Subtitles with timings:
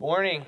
[0.00, 0.46] morning.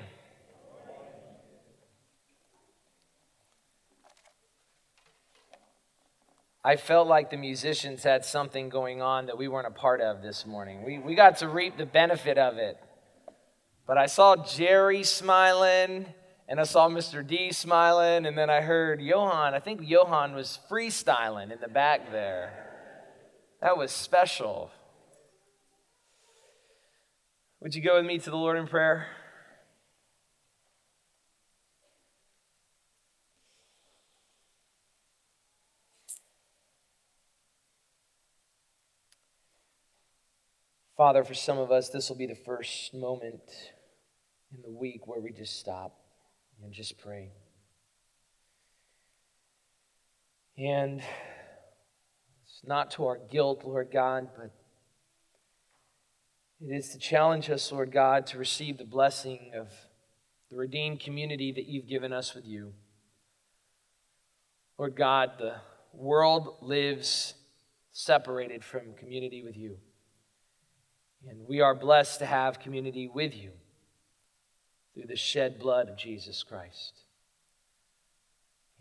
[6.65, 10.23] I felt like the musicians had something going on that we weren't a part of
[10.23, 10.83] this morning.
[10.83, 12.79] We, we got to reap the benefit of it.
[13.85, 16.07] But I saw Jerry smiling,
[16.49, 17.25] and I saw Mr.
[17.25, 19.53] D smiling, and then I heard Johan.
[19.53, 22.53] I think Johan was freestyling in the back there.
[23.61, 24.71] That was special.
[27.61, 29.05] Would you go with me to the Lord in prayer?
[41.03, 43.41] Father, for some of us, this will be the first moment
[44.55, 45.99] in the week where we just stop
[46.63, 47.33] and just pray.
[50.57, 51.01] And
[52.45, 54.51] it's not to our guilt, Lord God, but
[56.61, 59.67] it is to challenge us, Lord God, to receive the blessing of
[60.49, 62.71] the redeemed community that you've given us with you.
[64.77, 65.55] Lord God, the
[65.91, 67.33] world lives
[67.91, 69.79] separated from community with you.
[71.29, 73.51] And we are blessed to have community with you
[74.93, 76.93] through the shed blood of Jesus Christ.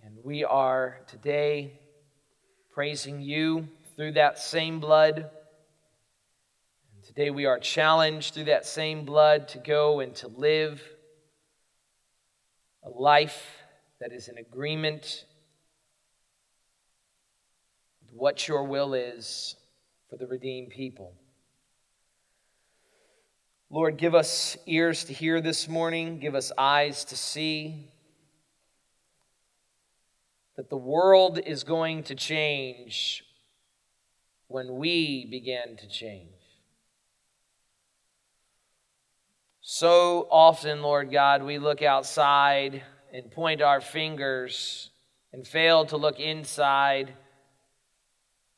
[0.05, 1.79] And we are today
[2.73, 5.19] praising you through that same blood.
[6.95, 10.83] And today we are challenged through that same blood to go and to live
[12.83, 13.47] a life
[14.01, 15.25] that is in agreement
[18.01, 19.55] with what your will is
[20.11, 21.15] for the redeemed people.
[23.75, 27.91] Lord, give us ears to hear this morning, give us eyes to see
[30.59, 33.25] that the world is going to change
[34.49, 36.29] when we begin to change.
[39.63, 44.91] So often, Lord God, we look outside and point our fingers
[45.33, 47.15] and fail to look inside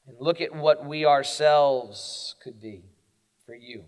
[0.09, 2.83] and look at what we ourselves could be
[3.47, 3.85] for you.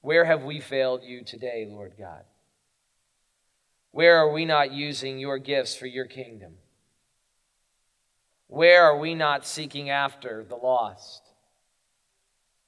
[0.00, 2.24] Where have we failed you today, Lord God?
[3.92, 6.54] Where are we not using your gifts for your kingdom?
[8.46, 11.22] Where are we not seeking after the lost?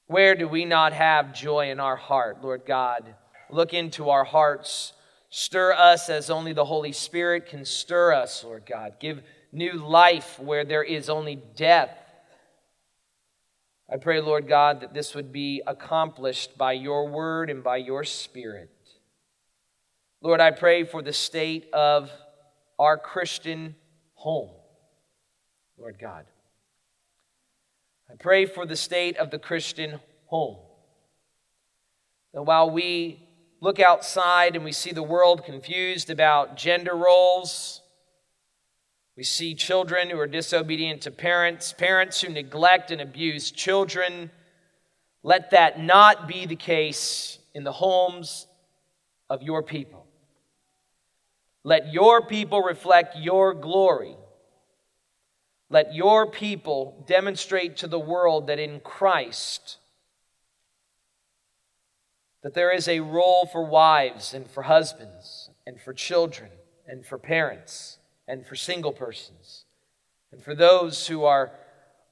[0.06, 3.14] Where do we not have joy in our heart, Lord God?
[3.50, 4.92] Look into our hearts.
[5.30, 8.94] Stir us as only the Holy Spirit can stir us, Lord God.
[9.00, 9.22] Give
[9.52, 11.90] new life where there is only death.
[13.92, 18.04] I pray, Lord God, that this would be accomplished by your word and by your
[18.04, 18.70] spirit.
[20.22, 22.10] Lord, I pray for the state of
[22.78, 23.74] our Christian
[24.14, 24.48] home,
[25.76, 26.24] Lord God.
[28.10, 30.56] I pray for the state of the Christian home.
[32.32, 33.28] That while we
[33.60, 37.81] look outside and we see the world confused about gender roles,
[39.16, 44.30] we see children who are disobedient to parents, parents who neglect and abuse children.
[45.22, 48.46] Let that not be the case in the homes
[49.28, 50.06] of your people.
[51.62, 54.16] Let your people reflect your glory.
[55.68, 59.78] Let your people demonstrate to the world that in Christ
[62.42, 66.50] that there is a role for wives and for husbands and for children
[66.88, 69.64] and for parents and for single persons,
[70.30, 71.52] and for those who are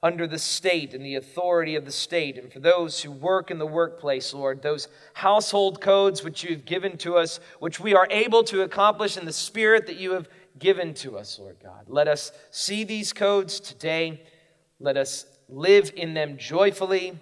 [0.03, 3.59] under the state and the authority of the state, and for those who work in
[3.59, 8.43] the workplace, Lord, those household codes which you've given to us, which we are able
[8.45, 10.27] to accomplish in the spirit that you have
[10.57, 11.85] given to us, Lord God.
[11.87, 14.23] Let us see these codes today.
[14.79, 17.19] Let us live in them joyfully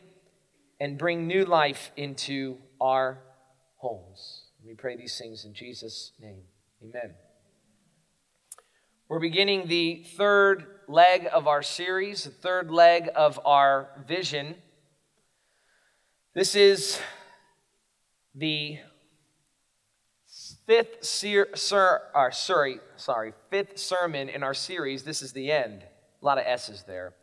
[0.79, 3.19] and bring new life into our
[3.77, 4.43] homes.
[4.65, 6.43] We pray these things in Jesus' name.
[6.81, 7.28] Amen.
[9.09, 14.53] We're beginning the third leg of our series, the third leg of our vision.
[16.35, 16.99] This is
[18.35, 18.77] the
[20.67, 25.01] fifth ser- ser- uh, sorry, sorry, fifth sermon in our series.
[25.01, 25.81] This is the end.
[26.21, 27.15] A lot of S's there.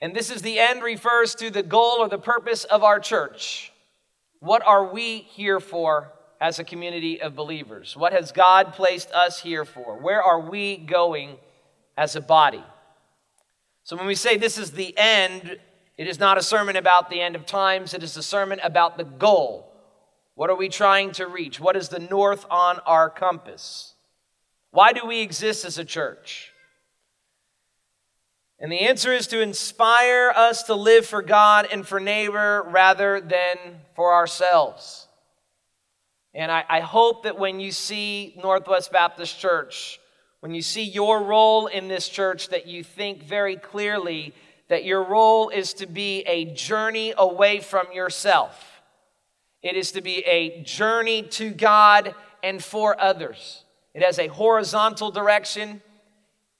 [0.00, 3.72] And this is the end refers to the goal or the purpose of our church.
[4.38, 6.12] What are we here for
[6.44, 7.96] as a community of believers?
[7.96, 9.96] What has God placed us here for?
[9.96, 11.38] Where are we going
[11.96, 12.62] as a body?
[13.82, 15.56] So when we say this is the end,
[15.96, 18.98] it is not a sermon about the end of times, it is a sermon about
[18.98, 19.72] the goal.
[20.34, 21.60] What are we trying to reach?
[21.60, 23.94] What is the north on our compass?
[24.70, 26.52] Why do we exist as a church?
[28.58, 33.18] And the answer is to inspire us to live for God and for neighbor rather
[33.18, 35.03] than for ourselves.
[36.34, 40.00] And I, I hope that when you see Northwest Baptist Church,
[40.40, 44.34] when you see your role in this church, that you think very clearly
[44.68, 48.82] that your role is to be a journey away from yourself.
[49.62, 53.64] It is to be a journey to God and for others.
[53.94, 55.80] It has a horizontal direction,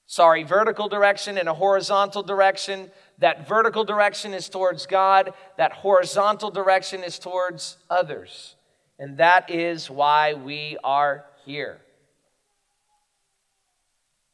[0.07, 2.89] sorry, vertical direction and a horizontal direction.
[3.19, 8.54] That vertical direction is towards God, that horizontal direction is towards others.
[8.97, 11.79] And that is why we are here.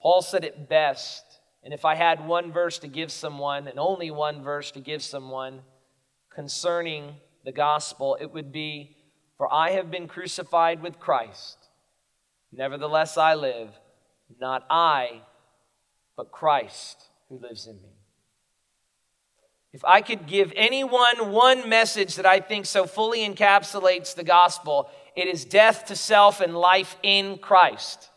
[0.02, 1.24] Paul said it best.
[1.64, 5.04] And if I had one verse to give someone, and only one verse to give
[5.04, 5.62] someone
[6.30, 7.16] concerning
[7.46, 8.96] the gospel, it would be
[9.38, 11.58] For I have been crucified with Christ.
[12.52, 13.70] Nevertheless, I live,
[14.40, 15.22] not I,
[16.16, 18.01] but Christ who lives in me.
[19.74, 24.90] If I could give anyone one message that I think so fully encapsulates the gospel,
[25.16, 28.10] it is death to self and life in Christ.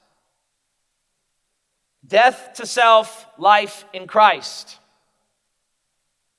[2.07, 4.79] Death to self, life in Christ.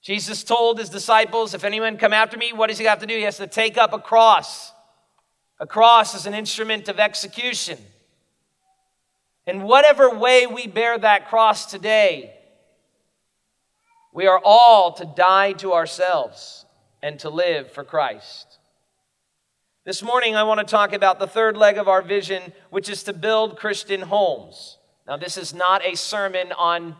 [0.01, 3.15] Jesus told his disciples, If anyone come after me, what does he have to do?
[3.15, 4.71] He has to take up a cross.
[5.59, 7.79] A cross is an instrument of execution.
[9.47, 12.34] In whatever way we bear that cross today,
[14.15, 16.65] we are all to die to ourselves
[17.03, 18.59] and to live for Christ.
[19.85, 23.03] This morning, I want to talk about the third leg of our vision, which is
[23.03, 24.77] to build Christian homes.
[25.05, 26.95] Now, this is not a sermon on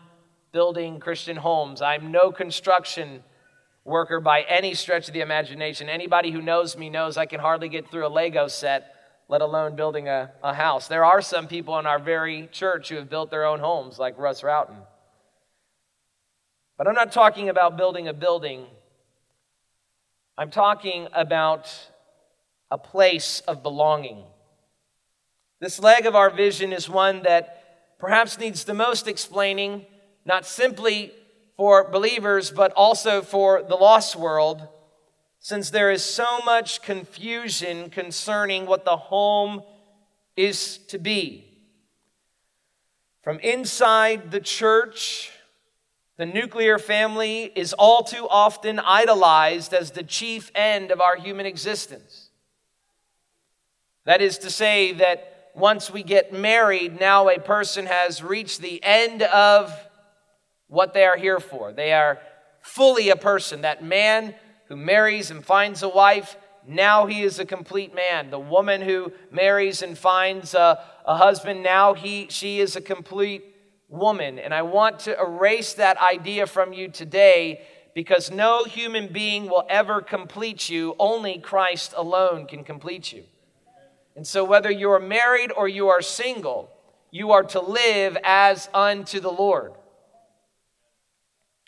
[0.52, 1.80] building Christian homes.
[1.80, 3.24] I'm no construction
[3.82, 5.88] worker by any stretch of the imagination.
[5.88, 8.94] Anybody who knows me knows I can hardly get through a Lego set,
[9.26, 10.86] let alone building a, a house.
[10.86, 14.18] There are some people in our very church who have built their own homes, like
[14.18, 14.85] Russ Routon.
[16.76, 18.66] But I'm not talking about building a building.
[20.36, 21.72] I'm talking about
[22.70, 24.24] a place of belonging.
[25.60, 29.86] This leg of our vision is one that perhaps needs the most explaining,
[30.26, 31.12] not simply
[31.56, 34.68] for believers, but also for the lost world,
[35.38, 39.62] since there is so much confusion concerning what the home
[40.36, 41.44] is to be.
[43.22, 45.32] From inside the church,
[46.16, 51.44] the nuclear family is all too often idolized as the chief end of our human
[51.44, 52.30] existence.
[54.04, 58.82] That is to say, that once we get married, now a person has reached the
[58.82, 59.72] end of
[60.68, 61.72] what they are here for.
[61.72, 62.18] They are
[62.62, 63.62] fully a person.
[63.62, 64.34] That man
[64.68, 66.36] who marries and finds a wife,
[66.66, 68.30] now he is a complete man.
[68.30, 73.55] The woman who marries and finds a, a husband, now he, she is a complete
[73.88, 74.38] woman.
[74.38, 77.62] And I want to erase that idea from you today
[77.94, 80.94] because no human being will ever complete you.
[80.98, 83.24] Only Christ alone can complete you.
[84.14, 86.70] And so, whether you're married or you are single,
[87.10, 89.72] you are to live as unto the Lord.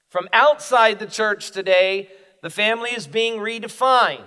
[0.08, 2.08] From outside the church today,
[2.42, 4.22] the family is being redefined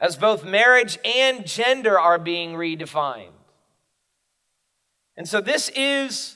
[0.00, 3.30] as both marriage and gender are being redefined.
[5.16, 6.33] And so, this is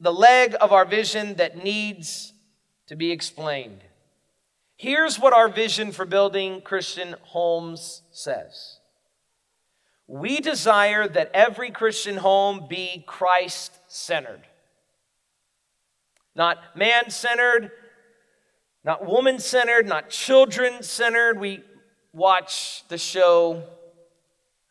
[0.00, 2.32] the leg of our vision that needs
[2.86, 3.82] to be explained.
[4.76, 8.78] Here's what our vision for building Christian homes says
[10.06, 14.42] We desire that every Christian home be Christ centered,
[16.34, 17.70] not man centered,
[18.84, 21.40] not woman centered, not children centered.
[21.40, 21.64] We
[22.12, 23.64] watch the show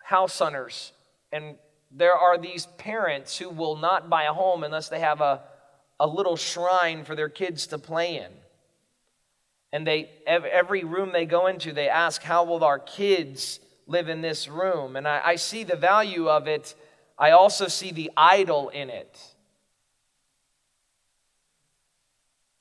[0.04, 0.94] House Hunters,
[1.32, 1.56] and
[1.96, 5.42] there are these parents who will not buy a home unless they have a,
[6.00, 8.32] a little shrine for their kids to play in.
[9.72, 14.22] And they every room they go into, they ask, How will our kids live in
[14.22, 14.96] this room?
[14.96, 16.76] And I, I see the value of it.
[17.18, 19.22] I also see the idol in it.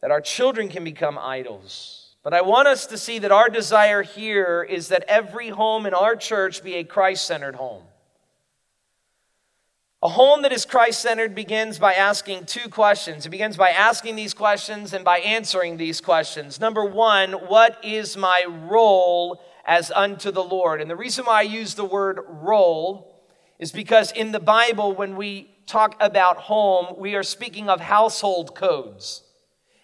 [0.01, 2.15] That our children can become idols.
[2.23, 5.95] But I want us to see that our desire here is that every home in
[5.95, 7.83] our church be a Christ centered home.
[10.05, 13.25] A home that is Christ centered begins by asking two questions.
[13.25, 16.61] It begins by asking these questions and by answering these questions.
[16.61, 20.83] Number one, what is my role as unto the Lord?
[20.83, 23.25] And the reason why I use the word role
[23.59, 28.55] is because in the Bible, when we talk about home, we are speaking of household
[28.55, 29.23] codes.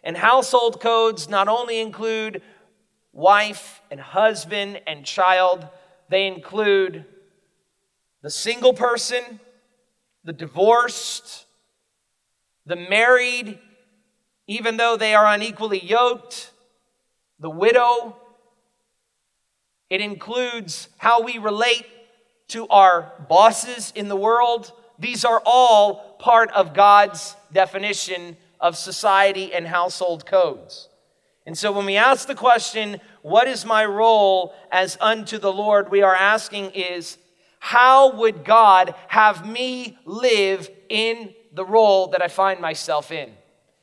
[0.05, 2.43] And household codes not only include
[3.15, 5.67] wife and husband and child,
[6.11, 7.07] they include
[8.21, 9.41] the single person
[10.25, 11.47] the divorced,
[12.67, 13.59] the married,
[14.47, 16.51] even though they are unequally yoked,
[17.39, 18.17] the widow.
[19.89, 21.87] It includes how we relate
[22.49, 24.73] to our bosses in the world.
[24.99, 30.89] These are all part of God's definition of society and household codes.
[31.47, 35.91] And so when we ask the question, What is my role as unto the Lord?
[35.91, 37.17] we are asking is,
[37.61, 43.31] How would God have me live in the role that I find myself in?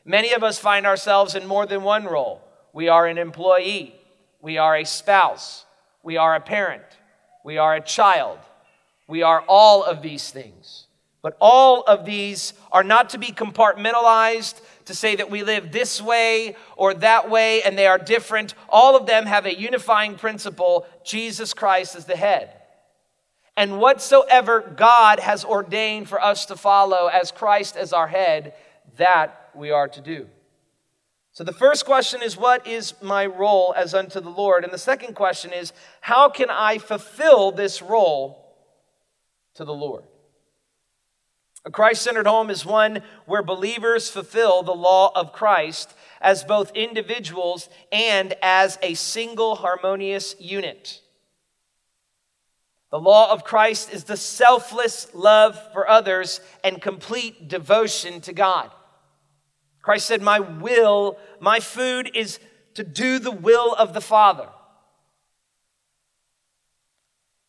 [0.03, 2.41] Many of us find ourselves in more than one role.
[2.73, 3.95] We are an employee,
[4.41, 5.65] we are a spouse,
[6.01, 6.83] we are a parent,
[7.45, 8.39] we are a child,
[9.07, 10.87] we are all of these things.
[11.21, 16.01] But all of these are not to be compartmentalized to say that we live this
[16.01, 18.55] way or that way and they are different.
[18.69, 22.56] All of them have a unifying principle Jesus Christ is the head.
[23.57, 28.53] And whatsoever God has ordained for us to follow as Christ as our head,
[28.97, 30.27] that we are to do.
[31.31, 34.63] So the first question is, What is my role as unto the Lord?
[34.63, 38.55] And the second question is, How can I fulfill this role
[39.55, 40.03] to the Lord?
[41.65, 46.71] A Christ centered home is one where believers fulfill the law of Christ as both
[46.75, 51.01] individuals and as a single harmonious unit.
[52.91, 58.71] The law of Christ is the selfless love for others and complete devotion to God.
[59.81, 62.39] Christ said, My will, my food is
[62.75, 64.49] to do the will of the Father.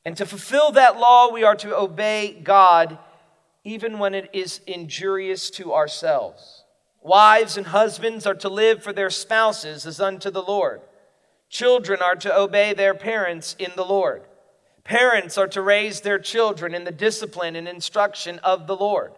[0.05, 2.99] And to fulfill that law, we are to obey God
[3.63, 6.65] even when it is injurious to ourselves.
[7.03, 10.81] Wives and husbands are to live for their spouses as unto the Lord.
[11.51, 14.23] Children are to obey their parents in the Lord.
[14.89, 19.13] Parents are to raise their children in the discipline and instruction of the Lord.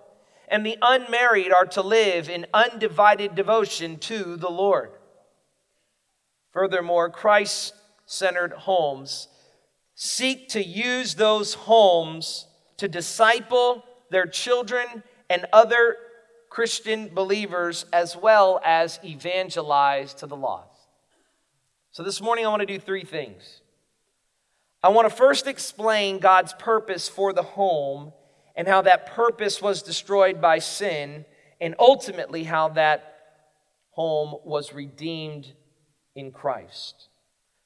[0.49, 4.91] And the unmarried are to live in undivided devotion to the Lord.
[6.53, 7.73] Furthermore, Christ
[8.05, 9.29] centered homes
[9.95, 12.49] seek to use those homes
[12.79, 15.95] to disciple their children and other
[16.49, 20.89] Christian believers as well as evangelize to the lost.
[21.93, 23.60] So this morning I want to do three things.
[24.83, 28.13] I want to first explain God's purpose for the home
[28.57, 31.25] and how that purpose was destroyed by sin,
[31.61, 33.17] and ultimately how that
[33.91, 35.53] home was redeemed
[36.15, 37.09] in Christ.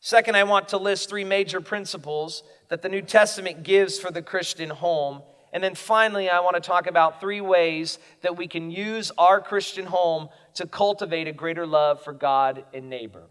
[0.00, 4.23] Second, I want to list three major principles that the New Testament gives for the
[4.23, 5.23] Christian home
[5.54, 9.40] and then finally, I want to talk about three ways that we can use our
[9.40, 13.23] Christian home to cultivate a greater love for God and neighbor.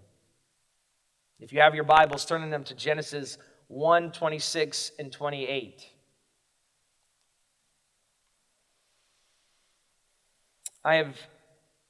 [1.42, 3.38] If you have your Bibles, turning them to Genesis
[3.74, 5.90] 1 26 and 28.
[10.86, 11.18] I have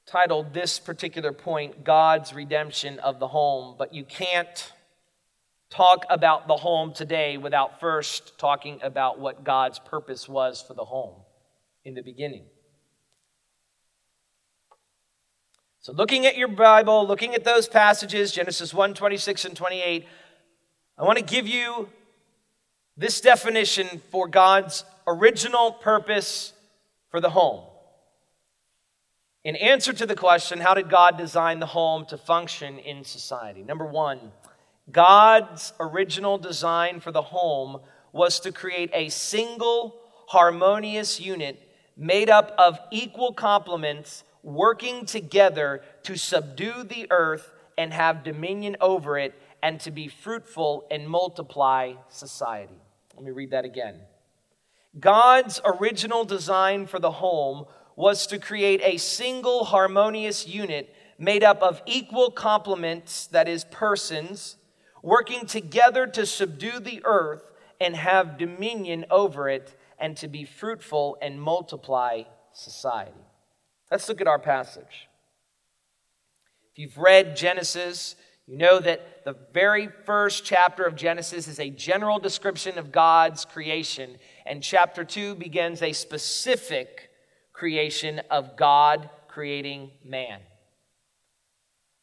[0.06, 4.72] titled this particular point God's redemption of the home, but you can't
[5.70, 10.84] talk about the home today without first talking about what God's purpose was for the
[10.84, 11.22] home
[11.84, 12.44] in the beginning.
[15.80, 20.06] So looking at your Bible, looking at those passages, Genesis 1, 26 and 28,
[20.96, 21.88] I want to give you
[22.96, 26.52] this definition for God's original purpose
[27.10, 27.64] for the home.
[29.42, 33.64] In answer to the question, how did God design the home to function in society?
[33.64, 34.20] Number one,
[34.90, 37.80] God's original design for the home
[38.12, 39.96] was to create a single
[40.28, 41.60] harmonious unit
[41.96, 49.18] made up of equal complements working together to subdue the earth and have dominion over
[49.18, 49.34] it
[49.64, 52.78] and to be fruitful and multiply society.
[53.14, 53.98] Let me read that again.
[55.00, 57.64] God's original design for the home
[57.96, 64.56] was to create a single harmonious unit made up of equal complements, that is, persons
[65.02, 71.16] working together to subdue the earth and have dominion over it, and to be fruitful
[71.22, 73.12] and multiply society.
[73.90, 75.08] Let's look at our passage.
[76.72, 81.70] If you've read Genesis, you know that the very first chapter of Genesis is a
[81.70, 87.10] general description of God's creation, and chapter 2 begins a specific
[87.54, 90.40] creation of God creating man.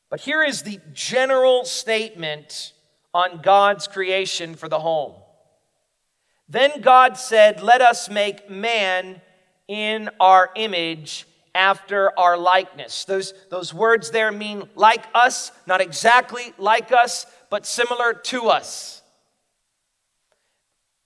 [0.10, 2.74] But here is the general statement
[3.14, 5.16] on God's creation for the home.
[6.50, 9.22] Then God said, Let us make man
[9.68, 13.06] in our image after our likeness.
[13.06, 19.02] Those, those words there mean like us, not exactly like us, but similar to us.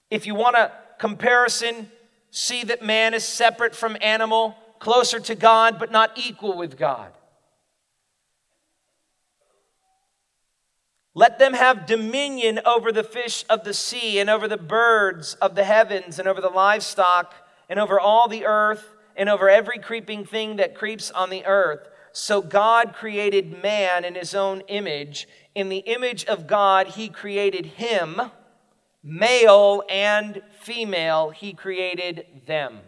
[0.10, 1.90] If you want a comparison,
[2.32, 7.12] see that man is separate from animal, closer to God, but not equal with God.
[11.18, 15.56] Let them have dominion over the fish of the sea, and over the birds of
[15.56, 17.34] the heavens, and over the livestock,
[17.70, 21.88] and over all the earth, and over every creeping thing that creeps on the earth.
[22.12, 25.27] So God created man in his own image.
[25.53, 28.22] In the image of God, he created him.
[29.03, 32.79] Male and female, he created them.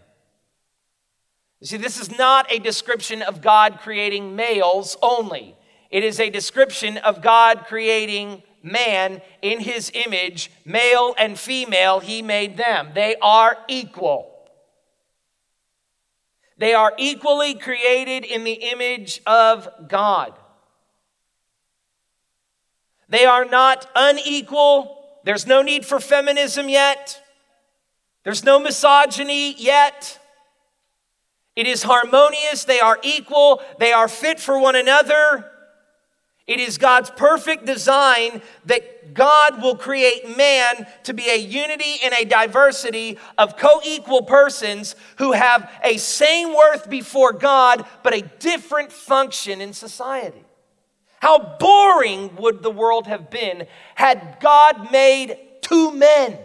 [1.60, 5.56] You see, this is not a description of God creating males only.
[5.90, 12.22] It is a description of God creating man in his image, male and female, he
[12.22, 12.90] made them.
[12.94, 14.37] They are equal.
[16.58, 20.34] They are equally created in the image of God.
[23.10, 25.20] They are not unequal.
[25.24, 27.22] There's no need for feminism yet.
[28.24, 30.20] There's no misogyny yet.
[31.56, 32.66] It is harmonious.
[32.66, 33.62] They are equal.
[33.80, 35.50] They are fit for one another.
[36.48, 42.14] It is God's perfect design that God will create man to be a unity and
[42.14, 48.22] a diversity of co equal persons who have a same worth before God, but a
[48.40, 50.46] different function in society.
[51.20, 56.38] How boring would the world have been had God made two men?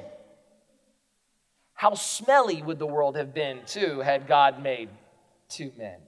[1.75, 4.88] How smelly would the world have been, too, had God made
[5.49, 5.99] two men?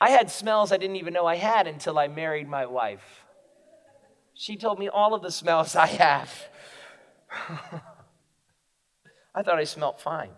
[0.00, 3.24] I had smells I didn't even know I had until I married my wife.
[4.34, 6.48] She told me all of the smells I have.
[9.34, 10.30] I thought I smelled fine.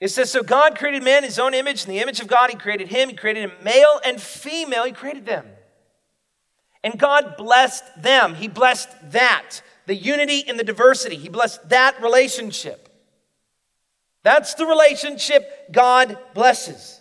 [0.00, 1.84] It says, So God created man in his own image.
[1.84, 3.08] In the image of God, he created him.
[3.08, 4.84] He created him male and female.
[4.84, 5.46] He created them.
[6.82, 8.34] And God blessed them.
[8.34, 11.16] He blessed that, the unity and the diversity.
[11.16, 12.83] He blessed that relationship.
[14.24, 17.00] That's the relationship God blesses.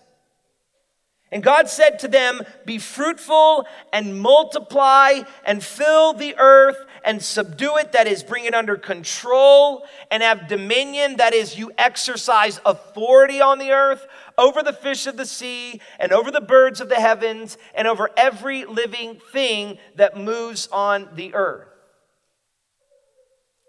[1.32, 7.78] And God said to them, Be fruitful and multiply and fill the earth and subdue
[7.78, 13.42] it, that is, bring it under control and have dominion, that is, you exercise authority
[13.42, 14.06] on the earth
[14.38, 18.12] over the fish of the sea and over the birds of the heavens and over
[18.16, 21.68] every living thing that moves on the earth.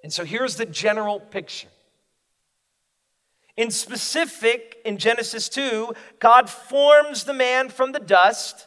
[0.02, 1.68] And so here's the general picture
[3.56, 8.66] in specific, in Genesis 2, God forms the man from the dust.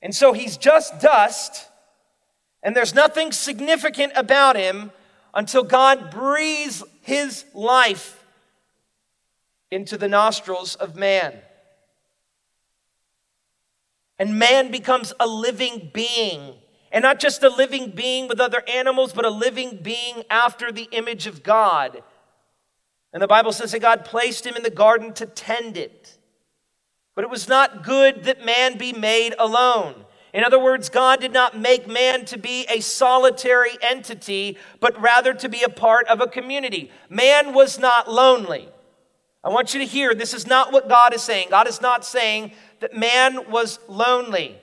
[0.00, 1.68] And so he's just dust,
[2.62, 4.90] and there's nothing significant about him
[5.34, 8.24] until God breathes his life
[9.70, 11.38] into the nostrils of man.
[14.18, 16.54] And man becomes a living being.
[16.92, 20.88] And not just a living being with other animals, but a living being after the
[20.92, 22.02] image of God.
[23.12, 26.16] And the Bible says that God placed him in the garden to tend it.
[27.14, 29.94] But it was not good that man be made alone.
[30.32, 35.34] In other words, God did not make man to be a solitary entity, but rather
[35.34, 36.90] to be a part of a community.
[37.10, 38.68] Man was not lonely.
[39.44, 41.48] I want you to hear this is not what God is saying.
[41.50, 44.61] God is not saying that man was lonely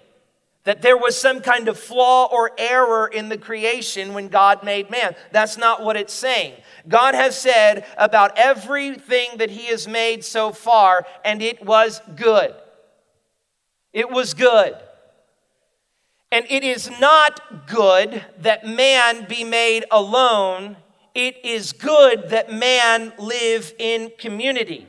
[0.65, 4.89] that there was some kind of flaw or error in the creation when God made
[4.89, 5.15] man.
[5.31, 6.53] That's not what it's saying.
[6.87, 12.53] God has said about everything that He has made so far, and it was good.
[13.93, 14.75] It was good.
[16.31, 20.77] And it is not good that man be made alone.
[21.15, 24.87] It is good that man live in community.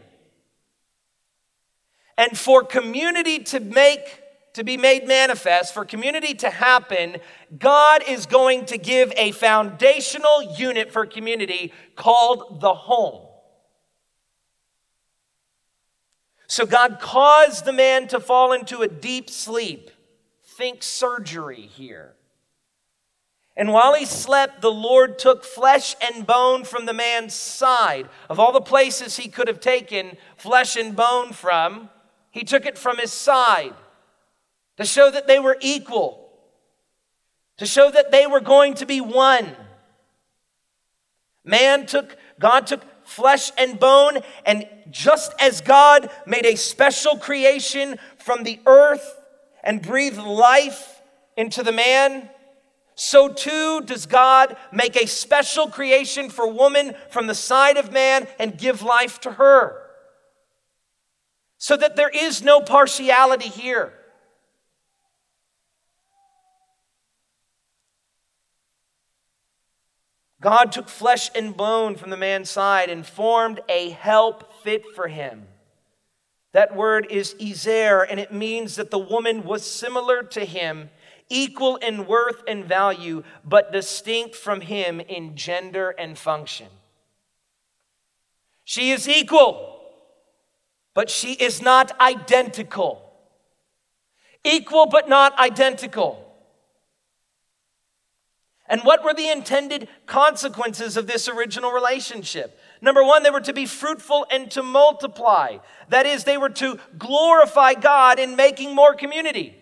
[2.18, 4.20] And for community to make
[4.54, 7.18] to be made manifest, for community to happen,
[7.56, 13.26] God is going to give a foundational unit for community called the home.
[16.48, 19.90] So God caused the man to fall into a deep sleep.
[20.42, 22.14] Think surgery here.
[23.56, 28.08] And while he slept, the Lord took flesh and bone from the man's side.
[28.28, 31.88] Of all the places he could have taken flesh and bone from,
[32.30, 33.74] he took it from his side
[34.80, 36.32] to show that they were equal,
[37.58, 39.54] to show that they were going to be one.
[41.44, 47.98] Man took, God took flesh and bone, and just as God made a special creation
[48.16, 49.20] from the earth
[49.62, 51.02] and breathed life
[51.36, 52.30] into the man,
[52.94, 58.26] so too does God make a special creation for woman from the side of man
[58.38, 59.76] and give life to her.
[61.58, 63.92] So that there is no partiality here.
[70.40, 75.08] God took flesh and bone from the man's side and formed a help fit for
[75.08, 75.46] him.
[76.52, 80.90] That word is Ezer, and it means that the woman was similar to him,
[81.28, 86.68] equal in worth and value, but distinct from him in gender and function.
[88.64, 89.80] She is equal,
[90.94, 93.12] but she is not identical.
[94.42, 96.29] Equal, but not identical.
[98.70, 102.56] And what were the intended consequences of this original relationship?
[102.80, 105.58] Number one, they were to be fruitful and to multiply.
[105.88, 109.56] That is, they were to glorify God in making more community.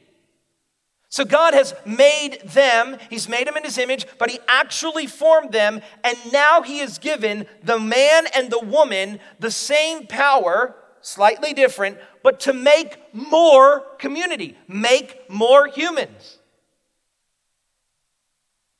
[1.09, 5.53] So God has made them, He's made them in His image, but He actually formed
[5.53, 11.55] them, and now He has given the man and the woman the same power, slightly
[11.55, 16.38] different, but to make more community, make more humans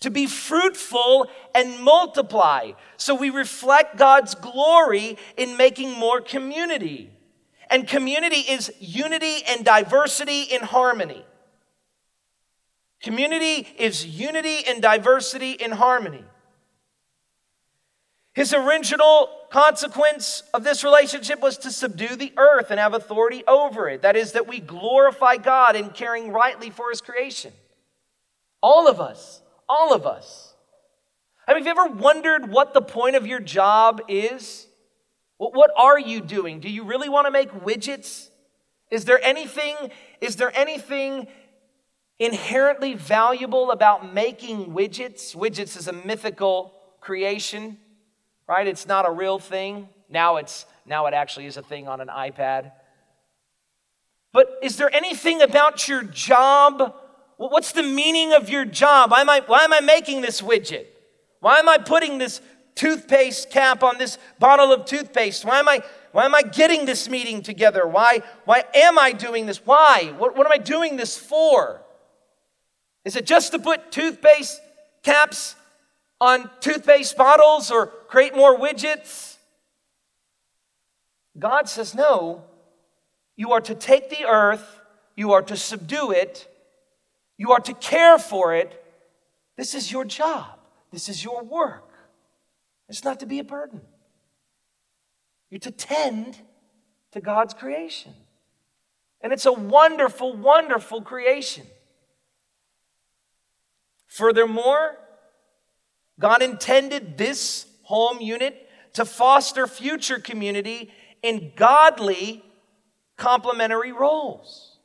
[0.01, 2.73] to be fruitful and multiply.
[2.97, 7.11] So we reflect God's glory in making more community.
[7.71, 11.25] And community is unity and diversity in harmony.
[13.03, 16.25] Community is unity and diversity in harmony.
[18.33, 23.89] His original consequence of this relationship was to subdue the earth and have authority over
[23.89, 24.03] it.
[24.03, 27.53] That is, that we glorify God in caring rightly for His creation.
[28.63, 30.55] All of us all of us.
[31.47, 34.67] I mean, have you ever wondered what the point of your job is?
[35.39, 36.61] What are you doing?
[36.61, 38.29] Do you really want to make widgets?
[38.91, 39.77] Is there anything,
[40.21, 41.29] is there anything
[42.19, 45.37] inherently valuable about making widgets?
[45.37, 47.79] Widgets is a mythical creation,
[48.49, 48.67] right?
[48.67, 49.89] It's not a real thing.
[50.09, 52.73] Now it's now it actually is a thing on an iPad.
[54.33, 56.95] But is there anything about your job
[57.39, 59.13] What's the meaning of your job?
[59.13, 60.87] Why am I, why am I making this widget?
[61.39, 62.41] Why am I putting this
[62.75, 65.45] toothpaste cap on this bottle of toothpaste?
[65.45, 67.87] Why am I, why am I getting this meeting together?
[67.87, 69.65] Why, why am I doing this?
[69.65, 70.13] Why?
[70.19, 71.81] What, what am I doing this for?
[73.05, 74.61] Is it just to put toothpaste
[75.05, 75.55] caps
[76.21, 79.37] on toothpaste bottles or create more widgets?
[81.39, 82.43] God says, no.
[83.37, 84.81] You are to take the earth,
[85.17, 86.48] you are to subdue it,
[87.39, 88.85] you are to care for it.
[89.57, 90.59] This is your job,
[90.93, 91.85] this is your work.
[92.89, 93.83] It's not to be a burden.
[95.51, 96.39] You're to tend
[97.13, 98.15] to God's creation.
[99.21, 101.67] And it's a wonderful, wonderful creation.
[104.07, 104.97] Furthermore,
[106.19, 110.91] God intended this home unit to foster future community
[111.23, 112.43] in godly
[113.17, 114.79] complementary roles.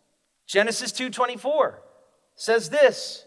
[0.46, 1.83] Genesis 2:24
[2.36, 3.26] says this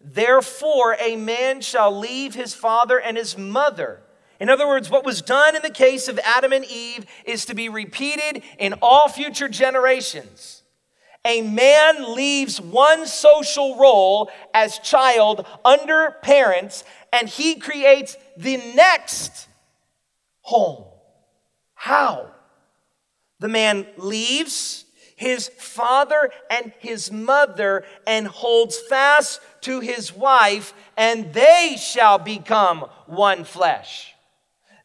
[0.00, 4.00] Therefore, a man shall leave his father and his mother.
[4.38, 7.54] In other words, what was done in the case of Adam and Eve is to
[7.54, 10.62] be repeated in all future generations.
[11.24, 19.48] A man leaves one social role as child under parents and he creates the next
[20.42, 20.84] home.
[21.74, 22.30] How?
[23.40, 24.85] The man leaves
[25.16, 32.80] his father and his mother and holds fast to his wife, and they shall become
[33.06, 34.14] one flesh.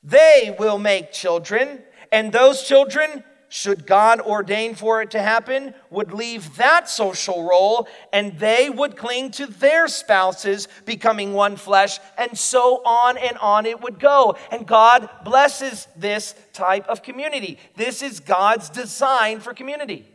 [0.04, 1.80] They will make children,
[2.12, 7.86] and those children, should God ordain for it to happen, would leave that social role
[8.13, 13.65] and they would cling to their spouses, becoming one flesh, and so on and on
[13.65, 14.38] it would go.
[14.52, 17.60] And God blesses this type of community.
[17.76, 20.08] This is God's design for community.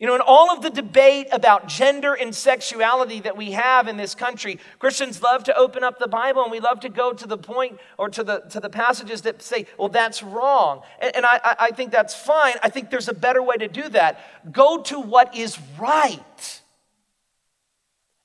[0.00, 3.96] You know, in all of the debate about gender and sexuality that we have in
[3.96, 7.26] this country, Christians love to open up the Bible and we love to go to
[7.26, 10.82] the point or to the, to the passages that say, well, that's wrong.
[11.00, 12.54] And, and I, I think that's fine.
[12.60, 14.52] I think there's a better way to do that.
[14.52, 16.60] Go to what is right.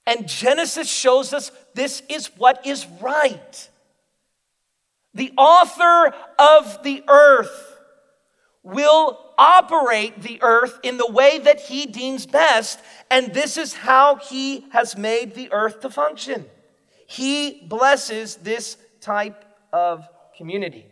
[0.08, 3.70] And Genesis shows us this is what is right.
[5.14, 7.79] The author of the earth
[8.72, 12.80] will operate the earth in the way that he deems best,
[13.10, 16.46] and this is how he has made the earth to function.
[17.08, 20.86] He blesses this type of community.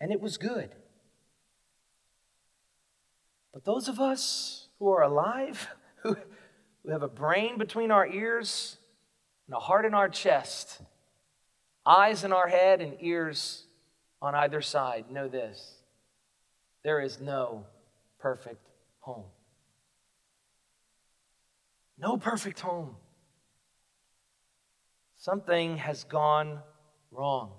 [0.00, 0.70] And it was good.
[3.52, 5.68] But those of us who are alive,
[6.02, 6.16] who,
[6.82, 8.76] who have a brain between our ears
[9.46, 10.82] and a heart in our chest,
[11.86, 13.65] eyes in our head and ears
[14.26, 15.76] on either side, know this
[16.82, 17.64] there is no
[18.18, 18.68] perfect
[19.00, 19.24] home.
[21.98, 22.96] No perfect home.
[25.16, 26.60] Something has gone
[27.10, 27.52] wrong.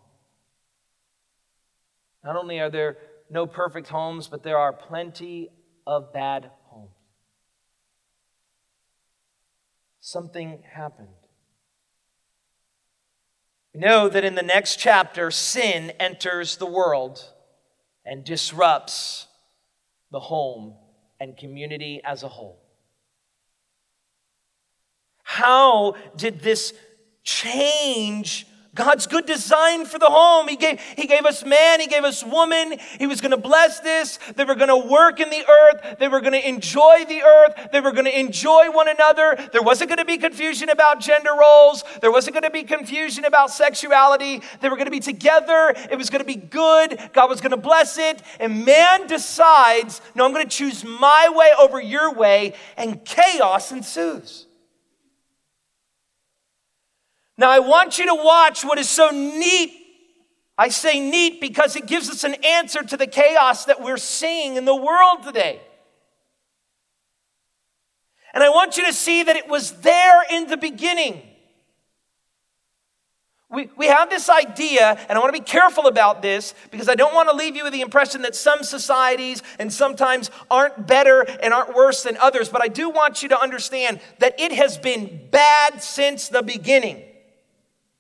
[2.24, 2.98] Not only are there
[3.30, 5.50] no perfect homes, but there are plenty
[5.86, 6.92] of bad homes.
[10.00, 11.27] Something happened.
[13.78, 17.24] We know that in the next chapter, sin enters the world
[18.04, 19.28] and disrupts
[20.10, 20.74] the home
[21.20, 22.60] and community as a whole.
[25.22, 26.74] How did this
[27.24, 30.48] change God's good design for the home.
[30.48, 32.76] He gave, he gave us man, He gave us woman.
[33.00, 34.20] He was going to bless this.
[34.36, 35.98] They were going to work in the earth.
[35.98, 37.70] They were going to enjoy the earth.
[37.72, 39.36] They were going to enjoy one another.
[39.52, 41.84] There wasn't going to be confusion about gender roles.
[42.02, 44.44] There wasn't going to be confusion about sexuality.
[44.62, 45.74] They were going to be together.
[45.90, 47.10] It was going to be good.
[47.14, 48.22] God was going to bless it.
[48.40, 53.72] And man decides, no, I'm going to choose my way over your way, and chaos
[53.72, 54.47] ensues.
[57.38, 59.74] Now, I want you to watch what is so neat.
[60.58, 64.56] I say neat because it gives us an answer to the chaos that we're seeing
[64.56, 65.62] in the world today.
[68.34, 71.22] And I want you to see that it was there in the beginning.
[73.50, 76.96] We, we have this idea, and I want to be careful about this because I
[76.96, 81.22] don't want to leave you with the impression that some societies and sometimes aren't better
[81.22, 84.78] and aren't worse than others, but I do want you to understand that it has
[84.78, 87.07] been bad since the beginning.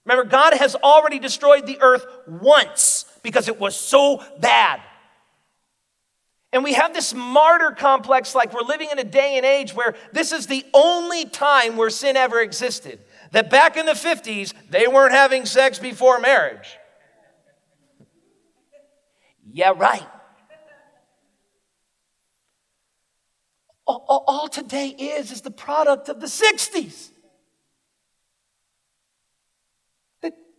[0.08, 4.80] Remember, God has already destroyed the earth once because it was so bad.
[6.54, 9.96] And we have this martyr complex like we're living in a day and age where
[10.13, 13.00] this is the only time where sin ever existed.
[13.32, 16.78] That back in the 50s, they weren't having sex before marriage.
[19.52, 20.08] Yeah, right.
[23.86, 27.10] All, all, all today is is the product of the 60s.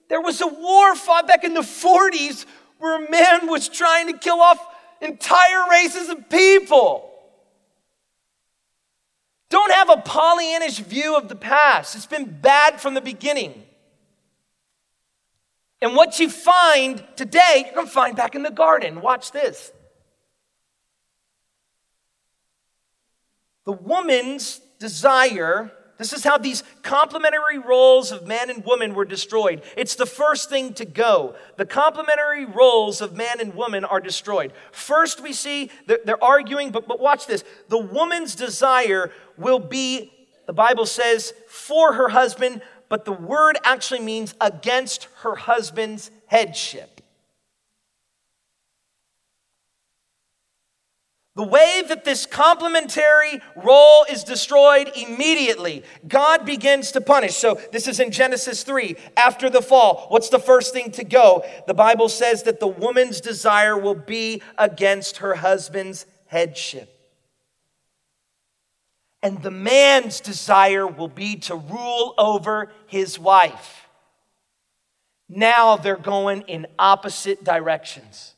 [0.08, 2.46] There was a war fought back in the 40s
[2.78, 4.58] where a man was trying to kill off
[5.00, 7.10] entire races of people.
[9.50, 11.94] Don't have a Pollyannish view of the past.
[11.94, 13.64] It's been bad from the beginning.
[15.80, 19.00] And what you find today, you're going to find back in the garden.
[19.00, 19.72] Watch this.
[23.64, 29.62] The woman's desire this is how these complementary roles of man and woman were destroyed.
[29.76, 31.34] It's the first thing to go.
[31.56, 34.52] The complementary roles of man and woman are destroyed.
[34.70, 37.42] First, we see they're arguing, but, but watch this.
[37.68, 40.12] The woman's desire will be,
[40.46, 46.97] the Bible says, for her husband, but the word actually means against her husband's headship.
[51.38, 57.36] The way that this complementary role is destroyed immediately, God begins to punish.
[57.36, 58.96] So, this is in Genesis 3.
[59.16, 61.44] After the fall, what's the first thing to go?
[61.68, 66.92] The Bible says that the woman's desire will be against her husband's headship.
[69.22, 73.86] And the man's desire will be to rule over his wife.
[75.28, 78.34] Now they're going in opposite directions.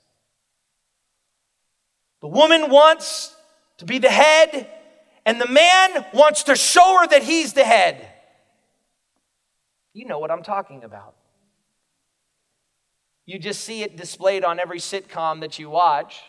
[2.20, 3.34] The woman wants
[3.78, 4.68] to be the head,
[5.24, 8.06] and the man wants to show her that he's the head.
[9.92, 11.14] You know what I'm talking about.
[13.26, 16.22] You just see it displayed on every sitcom that you watch.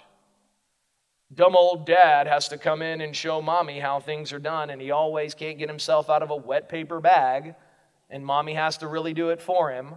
[1.33, 4.81] Dumb old dad has to come in and show mommy how things are done, and
[4.81, 7.55] he always can't get himself out of a wet paper bag,
[8.09, 9.95] and mommy has to really do it for him.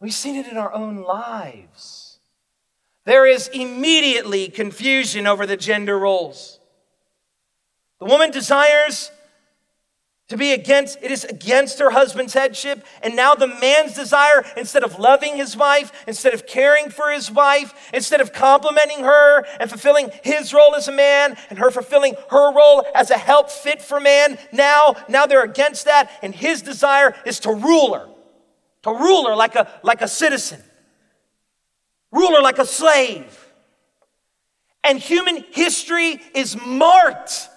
[0.00, 2.03] We've seen it in our own lives.
[3.04, 6.58] There is immediately confusion over the gender roles.
[8.00, 9.10] The woman desires
[10.28, 14.82] to be against it is against her husband's headship and now the man's desire instead
[14.82, 19.68] of loving his wife instead of caring for his wife instead of complimenting her and
[19.68, 23.82] fulfilling his role as a man and her fulfilling her role as a help fit
[23.82, 28.08] for man now now they're against that and his desire is to rule her
[28.82, 30.62] to rule her like a like a citizen
[32.14, 33.40] ruler like a slave.
[34.82, 37.48] And human history is marked.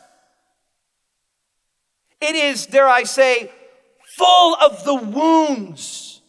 [2.20, 3.52] It is, dare I say,
[4.16, 6.22] full of the wounds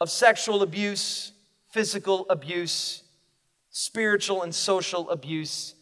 [0.00, 1.32] of sexual abuse,
[1.70, 3.02] physical abuse,
[3.70, 5.74] spiritual and social abuse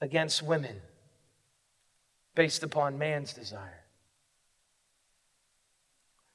[0.00, 0.80] against women
[2.34, 3.85] based upon man's desire.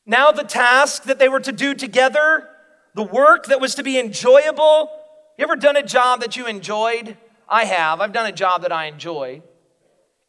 [0.06, 2.50] Now, the task that they were to do together,
[2.96, 4.90] the work that was to be enjoyable.
[5.38, 7.18] You ever done a job that you enjoyed?
[7.48, 8.02] I have.
[8.02, 9.42] I've done a job that I enjoy.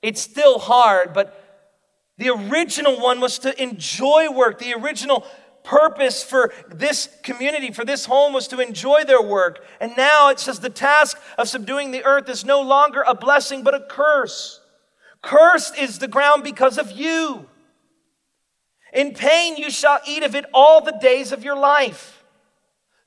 [0.03, 1.39] It's still hard, but
[2.19, 4.59] the original one was to enjoy work.
[4.59, 5.25] The original
[5.65, 9.65] purpose for this community, for this home, was to enjoy their work.
[9.81, 13.63] And now it says the task of subduing the earth is no longer a blessing,
[13.63, 14.61] but a curse.
[15.23, 17.49] Cursed is the ground because of you.
[18.93, 22.23] In pain you shall eat of it all the days of your life.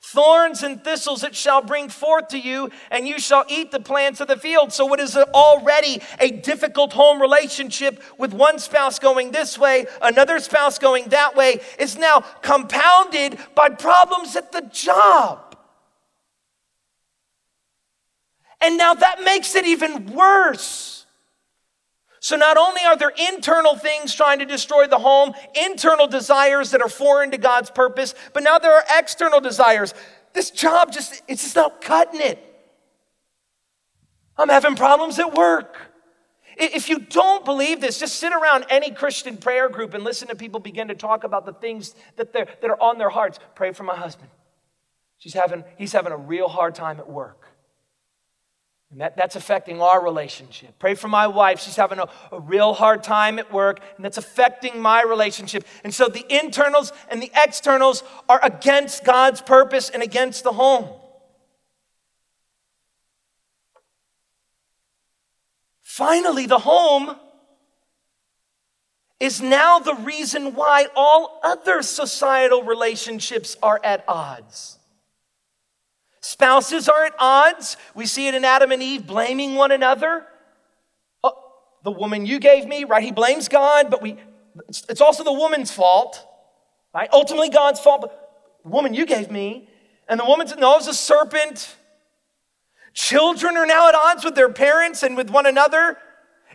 [0.00, 4.20] Thorns and thistles it shall bring forth to you, and you shall eat the plants
[4.20, 4.72] of the field.
[4.72, 10.38] So, what is already a difficult home relationship with one spouse going this way, another
[10.38, 15.56] spouse going that way, is now compounded by problems at the job.
[18.60, 20.95] And now that makes it even worse.
[22.26, 25.32] So, not only are there internal things trying to destroy the home,
[25.64, 29.94] internal desires that are foreign to God's purpose, but now there are external desires.
[30.32, 32.42] This job just, it's just not cutting it.
[34.36, 35.76] I'm having problems at work.
[36.56, 40.34] If you don't believe this, just sit around any Christian prayer group and listen to
[40.34, 43.38] people begin to talk about the things that, that are on their hearts.
[43.54, 44.30] Pray for my husband.
[45.18, 47.45] She's having, he's having a real hard time at work.
[48.96, 50.78] And that, that's affecting our relationship.
[50.78, 51.60] Pray for my wife.
[51.60, 55.66] She's having a, a real hard time at work, and that's affecting my relationship.
[55.84, 60.88] And so the internals and the externals are against God's purpose and against the home.
[65.82, 67.16] Finally, the home
[69.20, 74.75] is now the reason why all other societal relationships are at odds.
[76.26, 77.76] Spouses are at odds.
[77.94, 80.26] We see it in Adam and Eve blaming one another.
[81.22, 81.34] Oh,
[81.84, 83.00] the woman you gave me, right?
[83.00, 84.16] He blames God, but we
[84.88, 86.26] it's also the woman's fault,
[86.92, 87.08] right?
[87.12, 89.68] Ultimately God's fault, but the woman you gave me,
[90.08, 91.76] and the woman's no, it was a serpent.
[92.92, 95.96] Children are now at odds with their parents and with one another.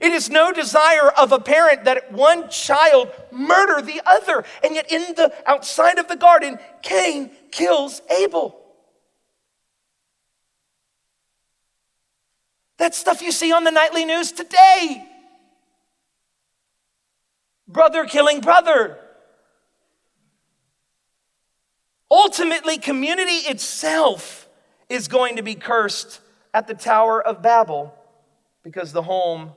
[0.01, 4.43] It is no desire of a parent that one child murder the other.
[4.65, 8.60] And yet in the outside of the garden, Cain kills Abel.
[12.81, 15.07] That's stuff you see on the nightly news today.
[17.67, 18.97] Brother killing brother.
[22.09, 24.49] Ultimately, community itself
[24.89, 26.21] is going to be cursed
[26.55, 27.93] at the Tower of Babel
[28.63, 29.51] because the home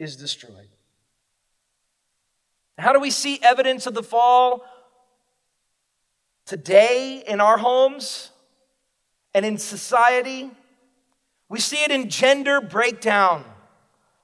[0.00, 0.70] is destroyed.
[2.76, 4.64] How do we see evidence of the fall
[6.46, 8.32] today in our homes
[9.32, 10.50] and in society?
[11.54, 13.44] We see it in gender breakdown.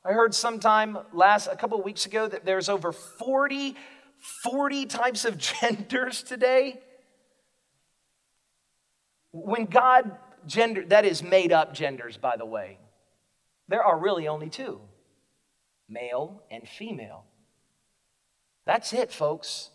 [0.05, 3.77] I heard sometime last, a couple of weeks ago, that there's over 40,
[4.43, 6.81] 40 types of genders today.
[9.31, 10.11] When God
[10.45, 12.79] gender, that is made up genders, by the way,
[13.69, 14.81] there are really only two
[15.89, 17.27] male and female.
[18.67, 19.71] That's it, folks.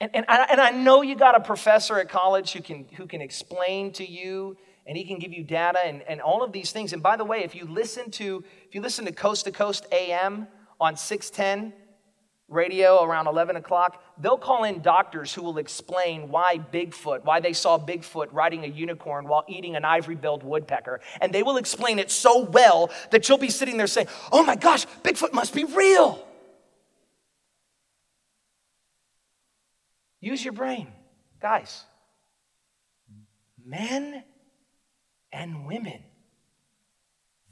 [0.00, 3.06] And, and, I, and I know you got a professor at college who can, who
[3.06, 4.56] can explain to you
[4.90, 6.92] and he can give you data and, and all of these things.
[6.92, 9.86] And by the way, if you listen to if you listen to Coast to Coast
[9.92, 10.48] AM
[10.80, 11.72] on 610
[12.48, 17.52] radio around 11 o'clock, they'll call in doctors who will explain why Bigfoot, why they
[17.52, 20.98] saw Bigfoot riding a unicorn while eating an ivory billed woodpecker.
[21.20, 24.56] And they will explain it so well that you'll be sitting there saying, oh my
[24.56, 26.26] gosh, Bigfoot must be real.
[30.20, 30.88] Use your brain.
[31.40, 31.84] Guys,
[33.64, 34.24] men
[35.32, 36.02] and women.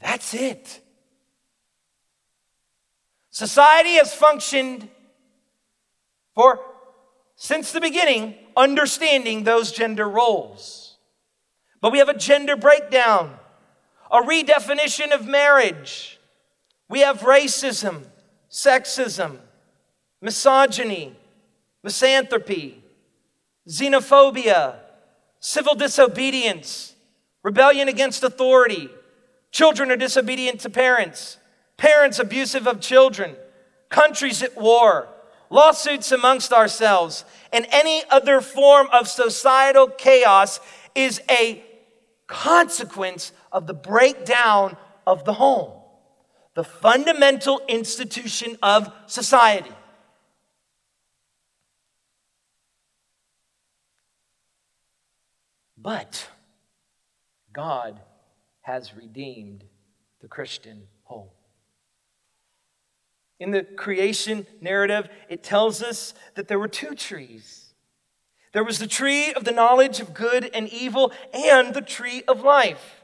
[0.00, 0.80] That's it.
[3.30, 4.88] Society has functioned
[6.34, 6.60] for,
[7.36, 10.96] since the beginning, understanding those gender roles.
[11.80, 13.36] But we have a gender breakdown,
[14.10, 16.18] a redefinition of marriage.
[16.88, 18.06] We have racism,
[18.50, 19.38] sexism,
[20.20, 21.14] misogyny,
[21.84, 22.82] misanthropy,
[23.68, 24.76] xenophobia,
[25.38, 26.94] civil disobedience,
[27.42, 28.88] rebellion against authority.
[29.50, 31.38] Children are disobedient to parents,
[31.76, 33.36] parents abusive of children,
[33.88, 35.08] countries at war,
[35.50, 40.60] lawsuits amongst ourselves, and any other form of societal chaos
[40.94, 41.62] is a
[42.26, 45.72] consequence of the breakdown of the home,
[46.54, 49.70] the fundamental institution of society.
[55.80, 56.28] But
[57.58, 57.98] God
[58.60, 59.64] has redeemed
[60.20, 61.26] the Christian home.
[63.40, 67.74] In the creation narrative, it tells us that there were two trees.
[68.52, 72.42] There was the tree of the knowledge of good and evil and the tree of
[72.42, 73.02] life.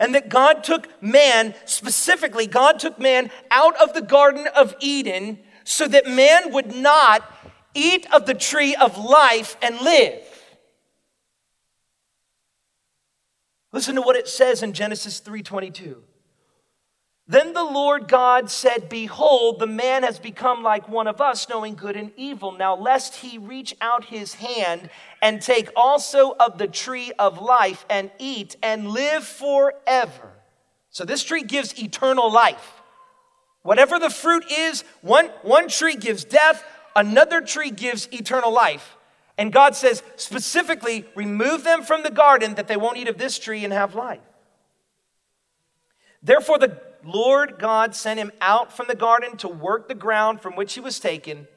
[0.00, 5.38] And that God took man, specifically, God took man out of the Garden of Eden
[5.62, 7.32] so that man would not
[7.74, 10.31] eat of the tree of life and live.
[13.72, 16.02] Listen to what it says in Genesis 3:22.
[17.26, 21.76] Then the Lord God said, Behold, the man has become like one of us, knowing
[21.76, 22.52] good and evil.
[22.52, 24.90] Now, lest he reach out his hand
[25.22, 30.32] and take also of the tree of life and eat and live forever.
[30.90, 32.82] So, this tree gives eternal life.
[33.62, 36.64] Whatever the fruit is, one, one tree gives death,
[36.96, 38.96] another tree gives eternal life.
[39.38, 43.38] And God says specifically, remove them from the garden that they won't eat of this
[43.38, 44.20] tree and have life.
[46.22, 50.54] Therefore, the Lord God sent him out from the garden to work the ground from
[50.54, 51.48] which he was taken.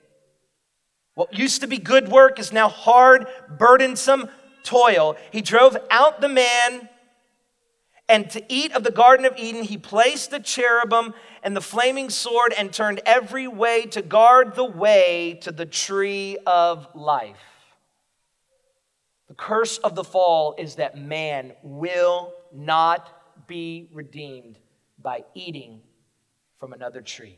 [1.13, 4.29] What used to be good work is now hard, burdensome
[4.63, 5.15] toil.
[5.31, 6.89] He drove out the man,
[8.09, 12.09] and to eat of the Garden of Eden, he placed the cherubim and the flaming
[12.09, 17.37] sword and turned every way to guard the way to the tree of life.
[19.37, 24.57] Curse of the fall is that man will not be redeemed
[25.01, 25.81] by eating
[26.59, 27.37] from another tree.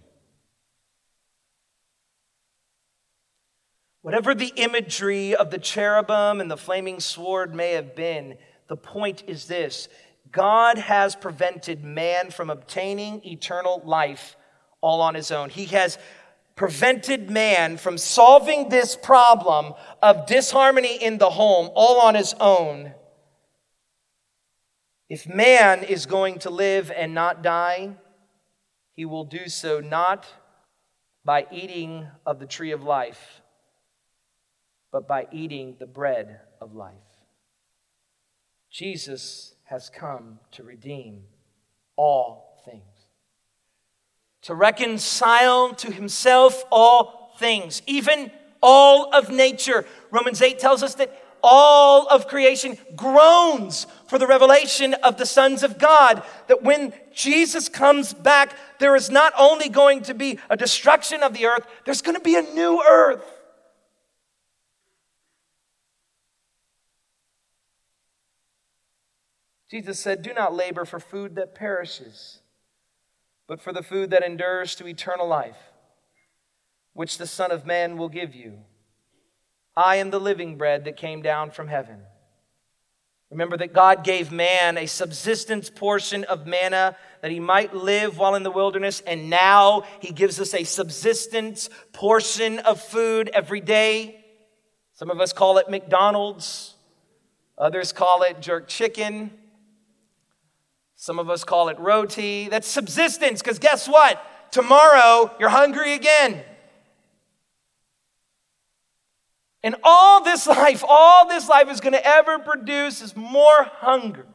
[4.02, 8.38] Whatever the imagery of the cherubim and the flaming sword may have been,
[8.68, 9.90] the point is this
[10.32, 14.38] God has prevented man from obtaining eternal life
[14.82, 15.50] all on his own.
[15.50, 15.98] He has
[16.58, 22.94] prevented man from solving this problem of disharmony in the home all on his own.
[25.08, 27.96] If man is going to live and not die,
[28.94, 30.26] he will do so not
[31.24, 33.42] by eating of the tree of life,
[34.92, 36.96] but by eating the bread of life.
[38.72, 41.24] Jesus has come to redeem
[41.96, 42.47] all
[44.48, 48.32] to reconcile to himself all things, even
[48.64, 49.86] all of nature.
[50.10, 55.64] Romans 8 tells us that all of creation groans for the revelation of the sons
[55.64, 56.24] of God.
[56.48, 61.34] That when Jesus comes back, there is not only going to be a destruction of
[61.34, 63.26] the earth, there's going to be a new earth.
[69.70, 72.40] Jesus said, Do not labor for food that perishes,
[73.48, 75.58] but for the food that endures to eternal life,
[76.94, 78.60] which the Son of Man will give you.
[79.76, 82.02] I am the living bread that came down from heaven.
[83.30, 88.36] Remember that God gave man a subsistence portion of manna that he might live while
[88.36, 94.24] in the wilderness, and now he gives us a subsistence portion of food every day.
[94.94, 96.76] Some of us call it McDonald's,
[97.58, 99.32] others call it jerk chicken,
[100.98, 102.50] some of us call it roti.
[102.50, 104.22] That's subsistence, because guess what?
[104.52, 106.44] Tomorrow you're hungry again.
[109.64, 114.26] And all this life, all this life is going to ever produce is more hunger.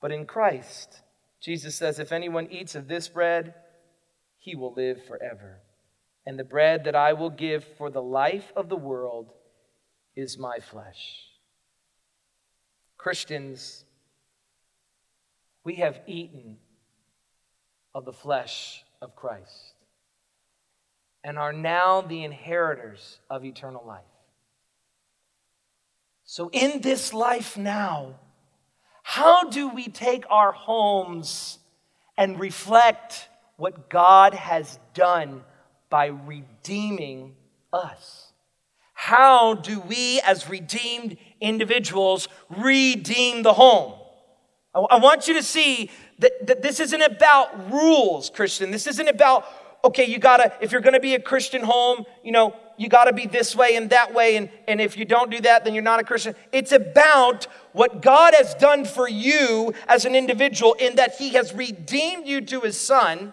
[0.00, 1.00] But in Christ,
[1.40, 3.54] Jesus says, if anyone eats of this bread,
[4.38, 5.60] he will live forever.
[6.26, 9.30] And the bread that I will give for the life of the world
[10.16, 11.22] is my flesh.
[12.96, 13.83] Christians,
[15.64, 16.58] we have eaten
[17.94, 19.74] of the flesh of Christ
[21.24, 24.02] and are now the inheritors of eternal life.
[26.24, 28.14] So, in this life now,
[29.02, 31.58] how do we take our homes
[32.16, 35.44] and reflect what God has done
[35.90, 37.36] by redeeming
[37.72, 38.32] us?
[38.94, 43.94] How do we, as redeemed individuals, redeem the home?
[44.74, 48.70] I want you to see that, that this isn't about rules, Christian.
[48.70, 49.46] This isn't about
[49.84, 53.26] okay, you gotta, if you're gonna be a Christian home, you know, you gotta be
[53.26, 56.00] this way and that way, and, and if you don't do that, then you're not
[56.00, 56.34] a Christian.
[56.52, 61.52] It's about what God has done for you as an individual in that He has
[61.52, 63.32] redeemed you to His Son.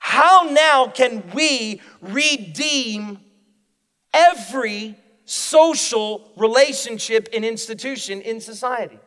[0.00, 3.20] How now can we redeem
[4.12, 8.98] every social relationship and institution in society?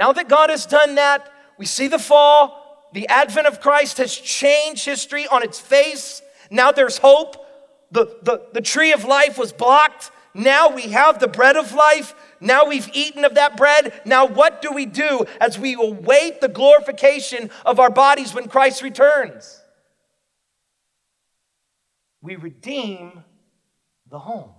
[0.00, 4.16] Now that God has done that, we see the fall, the advent of Christ has
[4.16, 6.22] changed history on its face.
[6.50, 7.36] Now there's hope.
[7.90, 10.10] The, the, the tree of life was blocked.
[10.32, 12.14] Now we have the bread of life.
[12.40, 13.92] Now we've eaten of that bread.
[14.06, 18.80] Now, what do we do as we await the glorification of our bodies when Christ
[18.80, 19.60] returns?
[22.22, 23.22] We redeem
[24.10, 24.52] the home,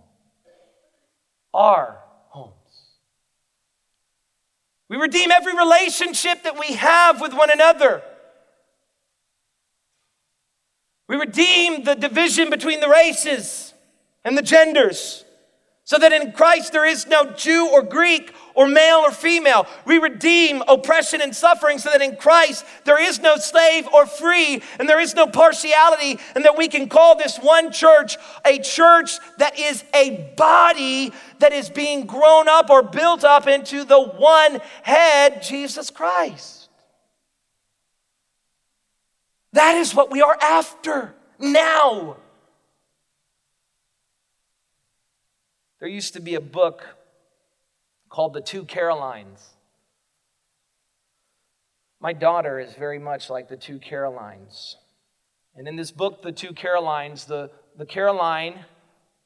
[1.52, 2.01] our.
[4.92, 8.04] We redeem every relationship that we have with one another.
[11.08, 13.74] We redeem the division between the races
[14.26, 15.24] and the genders
[15.86, 19.68] so that in Christ there is no Jew or Greek or male or female.
[19.86, 24.62] We redeem oppression and suffering so that in Christ there is no slave or free
[24.80, 29.12] and there is no partiality, and that we can call this one church a church
[29.38, 34.60] that is a body that is being grown up or built up into the one
[34.84, 36.70] head, Jesus Christ.
[39.54, 42.18] That is what we are after now.
[45.80, 46.86] There used to be a book
[48.12, 49.56] called The Two Carolines.
[52.02, 54.76] My daughter is very much like the two Carolines.
[55.56, 58.66] And in this book, The Two Carolines, the, the Caroline,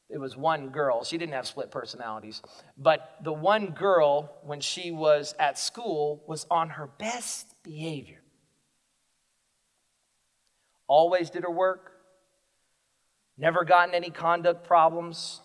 [0.08, 1.02] it was one girl.
[1.02, 2.40] She didn't have split personalities.
[2.78, 8.20] But the one girl, when she was at school, was on her best behavior.
[10.86, 11.90] Always did her work,
[13.36, 15.40] never gotten any conduct problems,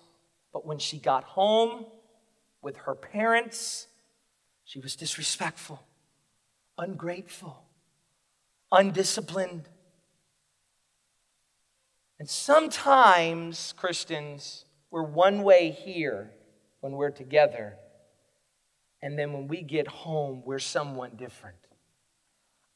[0.54, 1.86] but when she got home
[2.62, 3.88] with her parents,
[4.64, 5.84] she was disrespectful,
[6.78, 7.66] ungrateful,
[8.72, 9.68] undisciplined.
[12.20, 16.32] And sometimes, Christians, we're one way here
[16.82, 17.78] when we're together,
[19.02, 21.58] and then when we get home, we're someone different.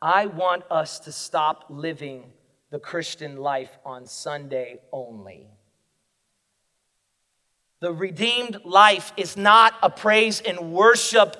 [0.02, 2.32] I want us to stop living
[2.72, 5.48] the Christian life on Sunday only.
[7.86, 11.36] The redeemed life is not a praise and worship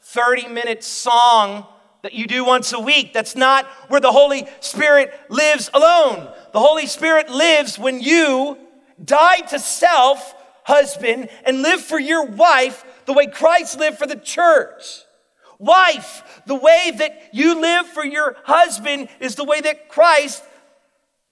[0.00, 1.66] 30 minute song
[2.00, 3.12] that you do once a week.
[3.12, 6.32] That's not where the Holy Spirit lives alone.
[6.54, 8.56] The Holy Spirit lives when you
[9.04, 10.34] die to self,
[10.64, 15.02] husband, and live for your wife the way Christ lived for the church.
[15.58, 20.42] Wife, the way that you live for your husband is the way that Christ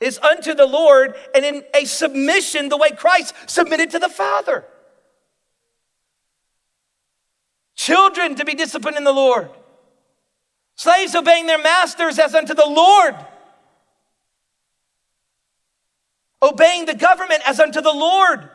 [0.01, 4.65] is unto the Lord and in a submission the way Christ submitted to the Father.
[7.75, 9.51] Children to be disciplined in the Lord.
[10.77, 13.15] Slaves obeying their masters as unto the Lord.
[16.41, 18.49] Obeying the government as unto the Lord.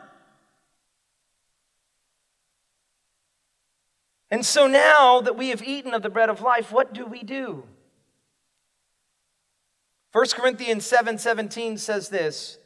[4.30, 7.22] And so now that we have eaten of the bread of life, what do we
[7.22, 7.64] do?
[10.14, 12.58] 1 Corinthians 7 17 says this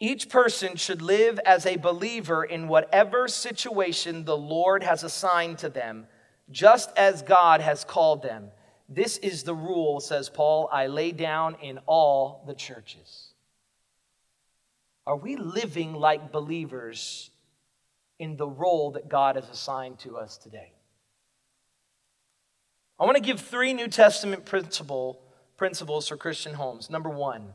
[0.00, 5.68] Each person should live as a believer in whatever situation the Lord has assigned to
[5.68, 6.08] them,
[6.50, 8.50] just as God has called them.
[8.88, 13.28] This is the rule, says Paul, I lay down in all the churches.
[15.06, 17.30] Are we living like believers
[18.18, 20.72] in the role that God has assigned to us today?
[22.98, 25.16] I want to give three New Testament principles
[25.60, 26.88] principles for Christian homes.
[26.88, 27.52] Number one,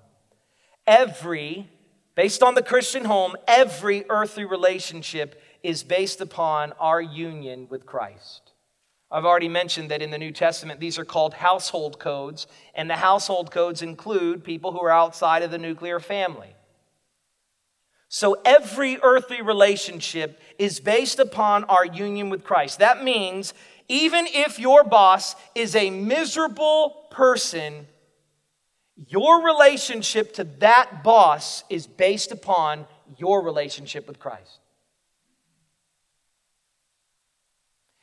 [0.85, 1.67] every,
[2.13, 8.51] based on the Christian home, every earthly relationship is based upon our union with Christ.
[9.09, 12.45] I've already mentioned that in the New Testament, these are called household codes,
[12.75, 16.55] and the household codes include people who are outside of the nuclear family.
[18.07, 22.77] So every earthly relationship is based upon our union with Christ.
[22.77, 23.55] That means
[23.87, 27.87] even if your boss is a miserable person,
[28.95, 32.87] your relationship to that boss is based upon
[33.17, 34.59] your relationship with Christ.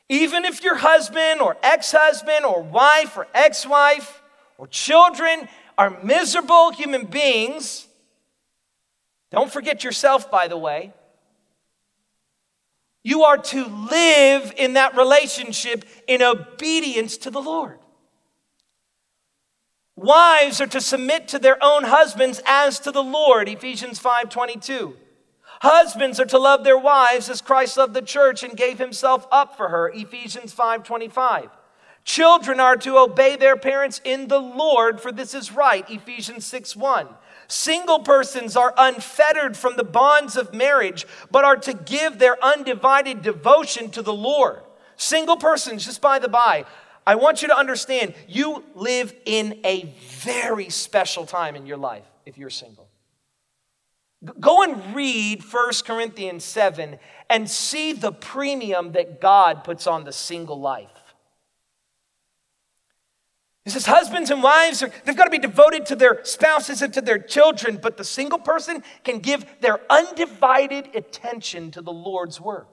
[0.09, 4.21] Even if your husband or ex husband or wife or ex wife
[4.57, 7.87] or children are miserable human beings,
[9.31, 10.93] don't forget yourself, by the way.
[13.03, 17.79] You are to live in that relationship in obedience to the Lord.
[19.95, 24.97] Wives are to submit to their own husbands as to the Lord, Ephesians 5:22.
[25.61, 29.55] Husbands are to love their wives as Christ loved the church and gave himself up
[29.55, 31.49] for her, Ephesians 5:25.
[32.03, 37.07] Children are to obey their parents in the Lord, for this is right, Ephesians 6:1.
[37.47, 43.21] Single persons are unfettered from the bonds of marriage, but are to give their undivided
[43.21, 44.63] devotion to the Lord.
[44.97, 46.65] Single persons, just by the by,
[47.05, 52.05] I want you to understand you live in a very special time in your life
[52.25, 52.87] if you're single.
[54.39, 56.97] Go and read 1 Corinthians 7
[57.29, 60.89] and see the premium that God puts on the single life.
[63.65, 66.93] He says, husbands and wives, are, they've got to be devoted to their spouses and
[66.93, 72.41] to their children, but the single person can give their undivided attention to the Lord's
[72.41, 72.72] work.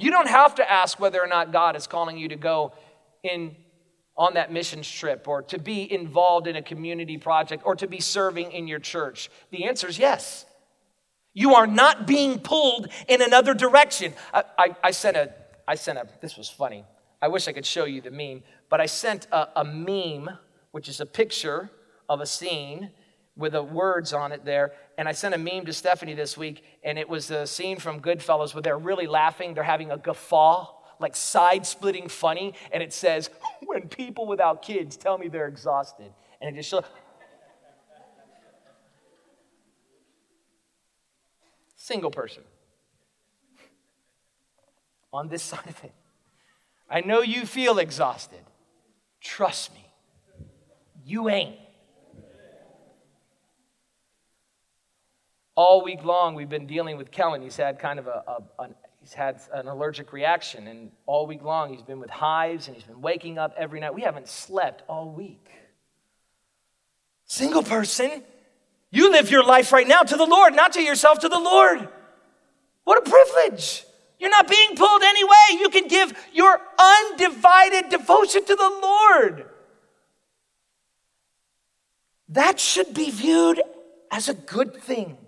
[0.00, 2.72] You don't have to ask whether or not God is calling you to go
[3.22, 3.54] in
[4.16, 8.00] on that mission trip or to be involved in a community project or to be
[8.00, 9.30] serving in your church?
[9.50, 10.46] The answer is yes.
[11.34, 14.14] You are not being pulled in another direction.
[14.32, 15.34] I, I, I, sent a,
[15.68, 16.84] I sent a, this was funny.
[17.20, 20.30] I wish I could show you the meme, but I sent a, a meme,
[20.70, 21.70] which is a picture
[22.08, 22.90] of a scene
[23.36, 24.72] with the words on it there.
[24.98, 28.00] And I sent a meme to Stephanie this week, and it was a scene from
[28.00, 29.54] Goodfellas where they're really laughing.
[29.54, 30.68] They're having a guffaw,
[30.98, 32.54] like side splitting funny.
[32.72, 33.30] And it says,
[33.64, 36.12] When people without kids tell me they're exhausted.
[36.40, 36.84] And it just shows.
[41.76, 42.42] Single person.
[45.12, 45.92] On this side of it.
[46.90, 48.40] I know you feel exhausted.
[49.20, 49.86] Trust me,
[51.04, 51.56] you ain't.
[55.60, 57.42] All week long we've been dealing with Kellen.
[57.42, 61.42] He's had kind of a, a an, he's had an allergic reaction, and all week
[61.42, 63.94] long he's been with hives and he's been waking up every night.
[63.94, 65.46] We haven't slept all week.
[67.26, 68.22] Single person,
[68.90, 71.86] you live your life right now to the Lord, not to yourself, to the Lord.
[72.84, 73.84] What a privilege.
[74.18, 75.60] You're not being pulled anyway.
[75.60, 79.44] You can give your undivided devotion to the Lord.
[82.30, 83.60] That should be viewed
[84.10, 85.18] as a good thing.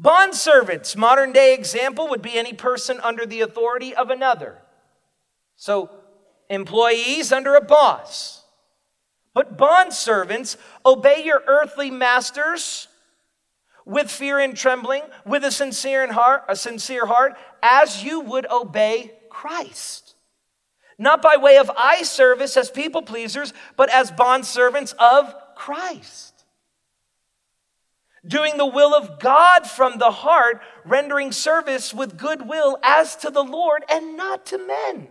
[0.00, 4.56] Bond servants, modern day example would be any person under the authority of another.
[5.56, 5.90] So,
[6.48, 8.42] employees under a boss.
[9.34, 12.88] But bond servants, obey your earthly masters
[13.84, 19.12] with fear and trembling, with a sincere heart, a sincere heart, as you would obey
[19.28, 20.14] Christ.
[20.98, 26.29] Not by way of eye service as people pleasers, but as bond servants of Christ
[28.26, 33.44] doing the will of God from the heart, rendering service with goodwill as to the
[33.44, 35.08] Lord and not to men.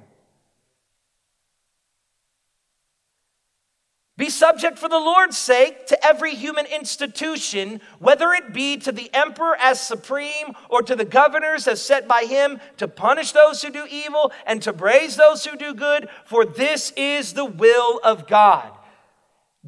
[4.20, 9.10] Be subject for the Lord's sake to every human institution, whether it be to the
[9.14, 13.72] emperor as supreme or to the governors as set by him to punish those who
[13.72, 18.28] do evil and to praise those who do good, for this is the will of
[18.28, 18.78] God.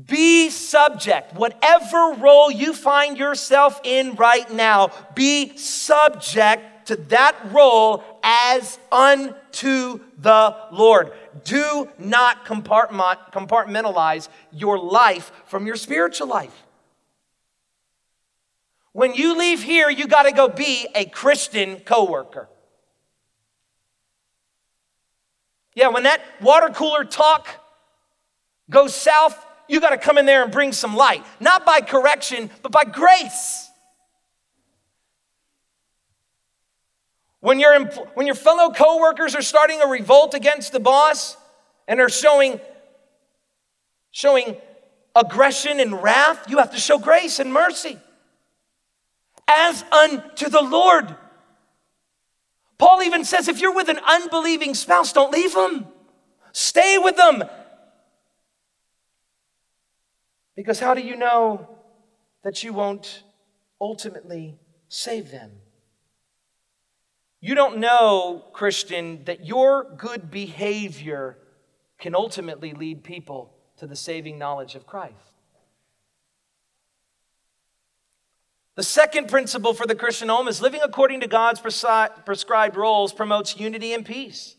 [0.05, 1.33] Be subject.
[1.33, 9.99] Whatever role you find yourself in right now, be subject to that role as unto
[10.17, 11.11] the Lord.
[11.43, 16.63] Do not compartmentalize your life from your spiritual life.
[18.93, 22.49] When you leave here, you got to go be a Christian coworker.
[25.75, 27.47] Yeah, when that water cooler talk
[28.69, 32.49] goes south, you got to come in there and bring some light, not by correction,
[32.61, 33.69] but by grace.
[37.39, 41.37] When, your when your fellow coworkers are starting a revolt against the boss
[41.87, 42.59] and are showing,
[44.11, 44.57] showing
[45.15, 47.97] aggression and wrath, you have to show grace and mercy
[49.47, 51.15] as unto the Lord.
[52.77, 55.87] Paul even says if you're with an unbelieving spouse, don't leave them.
[56.51, 57.43] Stay with them
[60.55, 61.67] because how do you know
[62.43, 63.23] that you won't
[63.79, 65.51] ultimately save them?
[67.39, 71.37] You don't know, Christian, that your good behavior
[71.97, 75.15] can ultimately lead people to the saving knowledge of Christ.
[78.75, 83.59] The second principle for the Christian home is living according to God's prescribed roles promotes
[83.59, 84.55] unity and peace.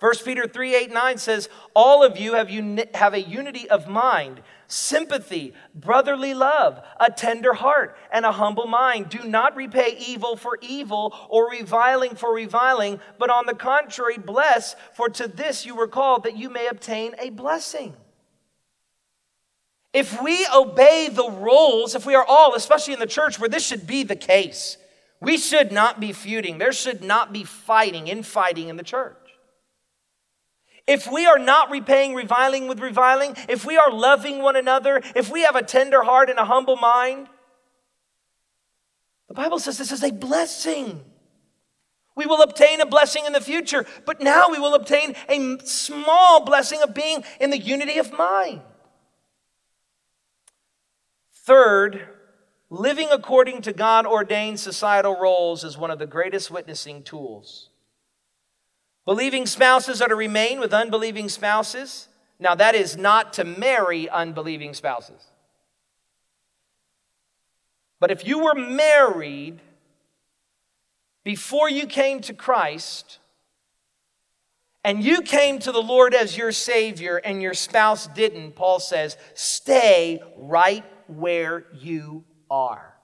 [0.00, 3.88] 1 Peter 3 8 9 says, All of you have, uni- have a unity of
[3.88, 4.42] mind
[4.74, 9.08] sympathy, brotherly love, a tender heart, and a humble mind.
[9.08, 14.74] Do not repay evil for evil or reviling for reviling, but on the contrary, bless,
[14.94, 17.94] for to this you were called that you may obtain a blessing.
[19.92, 23.64] If we obey the rules, if we are all, especially in the church where this
[23.64, 24.76] should be the case,
[25.20, 26.58] we should not be feuding.
[26.58, 29.23] There should not be fighting, infighting in the church.
[30.86, 35.30] If we are not repaying reviling with reviling, if we are loving one another, if
[35.30, 37.28] we have a tender heart and a humble mind,
[39.28, 41.00] the Bible says this is a blessing.
[42.16, 46.44] We will obtain a blessing in the future, but now we will obtain a small
[46.44, 48.60] blessing of being in the unity of mind.
[51.32, 52.08] Third,
[52.70, 57.70] living according to God ordained societal roles is one of the greatest witnessing tools.
[59.04, 62.08] Believing spouses are to remain with unbelieving spouses.
[62.38, 65.22] Now, that is not to marry unbelieving spouses.
[68.00, 69.60] But if you were married
[71.22, 73.18] before you came to Christ,
[74.84, 79.16] and you came to the Lord as your Savior and your spouse didn't, Paul says,
[79.32, 82.94] stay right where you are.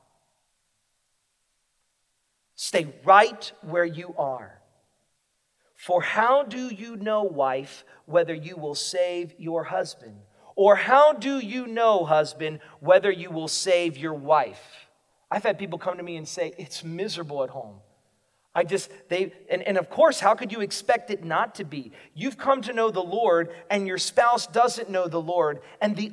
[2.54, 4.59] Stay right where you are.
[5.80, 10.14] For how do you know, wife, whether you will save your husband?
[10.54, 14.62] Or how do you know, husband, whether you will save your wife?
[15.30, 17.76] I've had people come to me and say, It's miserable at home.
[18.54, 21.92] I just, they, and, and of course, how could you expect it not to be?
[22.12, 26.12] You've come to know the Lord, and your spouse doesn't know the Lord, and the,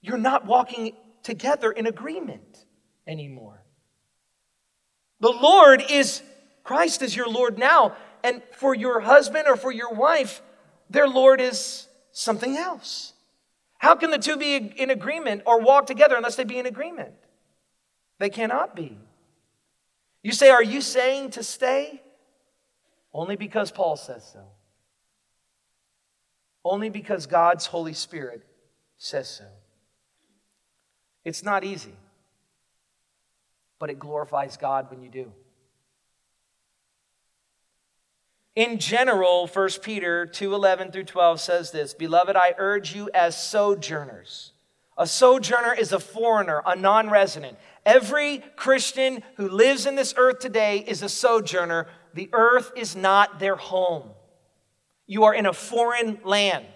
[0.00, 0.92] you're not walking
[1.22, 2.64] together in agreement
[3.06, 3.62] anymore.
[5.20, 6.22] The Lord is,
[6.64, 7.94] Christ is your Lord now,
[8.26, 10.42] and for your husband or for your wife,
[10.90, 13.12] their Lord is something else.
[13.78, 17.14] How can the two be in agreement or walk together unless they be in agreement?
[18.18, 18.98] They cannot be.
[20.24, 22.02] You say, Are you saying to stay?
[23.14, 24.42] Only because Paul says so.
[26.64, 28.42] Only because God's Holy Spirit
[28.98, 29.46] says so.
[31.24, 31.94] It's not easy,
[33.78, 35.32] but it glorifies God when you do.
[38.56, 44.52] In general, 1 Peter 2:11 through 12 says this, "Beloved, I urge you as sojourners."
[44.96, 47.58] A sojourner is a foreigner, a non-resident.
[47.84, 51.86] Every Christian who lives in this earth today is a sojourner.
[52.14, 54.14] The earth is not their home.
[55.06, 56.66] You are in a foreign land.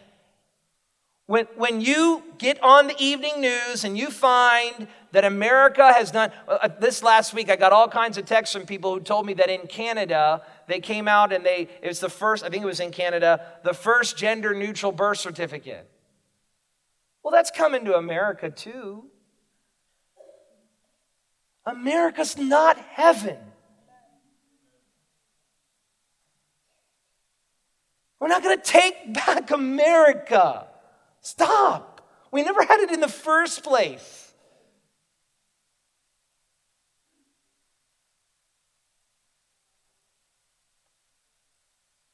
[1.31, 6.33] When, when you get on the evening news and you find that America has done,
[6.49, 9.27] uh, uh, this last week I got all kinds of texts from people who told
[9.27, 12.63] me that in Canada, they came out and they, it was the first, I think
[12.63, 15.89] it was in Canada, the first gender neutral birth certificate.
[17.23, 19.05] Well, that's coming to America too.
[21.67, 23.37] America's not heaven.
[28.19, 30.67] We're not going to take back America.
[31.21, 32.07] Stop.
[32.31, 34.20] We never had it in the first place.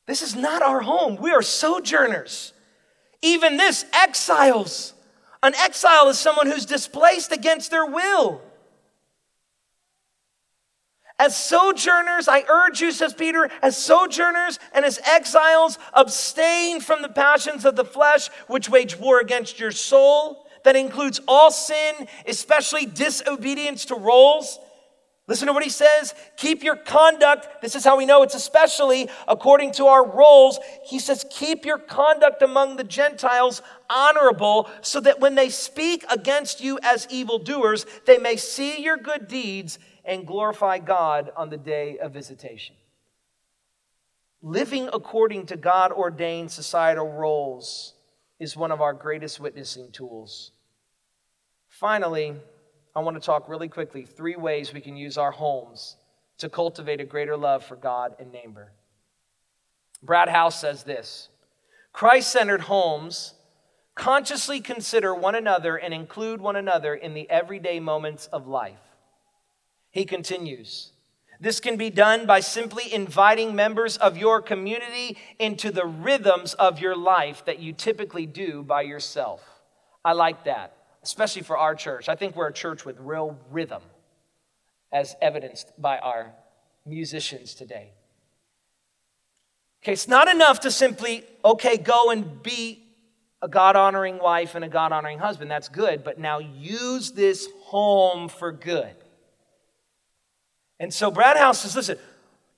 [0.06, 1.16] This is not our home.
[1.16, 2.52] We are sojourners.
[3.22, 4.94] Even this, exiles.
[5.42, 8.40] An exile is someone who's displaced against their will.
[11.18, 17.08] As sojourners, I urge you, says Peter, as sojourners and as exiles, abstain from the
[17.08, 20.46] passions of the flesh which wage war against your soul.
[20.64, 24.58] That includes all sin, especially disobedience to roles.
[25.28, 26.14] Listen to what he says.
[26.36, 27.60] Keep your conduct.
[27.60, 30.60] This is how we know it's especially according to our roles.
[30.84, 33.60] He says, Keep your conduct among the Gentiles
[33.90, 39.26] honorable, so that when they speak against you as evildoers, they may see your good
[39.26, 42.76] deeds and glorify God on the day of visitation.
[44.42, 47.94] Living according to God ordained societal roles
[48.38, 50.52] is one of our greatest witnessing tools.
[51.68, 52.36] Finally,
[52.96, 55.96] I want to talk really quickly three ways we can use our homes
[56.38, 58.72] to cultivate a greater love for God and neighbor.
[60.02, 61.28] Brad House says this
[61.92, 63.34] Christ centered homes
[63.94, 68.80] consciously consider one another and include one another in the everyday moments of life.
[69.90, 70.92] He continues.
[71.38, 76.80] This can be done by simply inviting members of your community into the rhythms of
[76.80, 79.42] your life that you typically do by yourself.
[80.02, 80.75] I like that,
[81.06, 82.08] especially for our church.
[82.08, 83.82] I think we're a church with real rhythm,
[84.92, 86.32] as evidenced by our
[86.84, 87.92] musicians today.
[89.82, 92.82] Okay, it's not enough to simply, okay, go and be
[93.40, 95.50] a God honoring wife and a God honoring husband.
[95.50, 98.94] That's good, but now use this home for good.
[100.80, 101.98] And so Brad House says listen,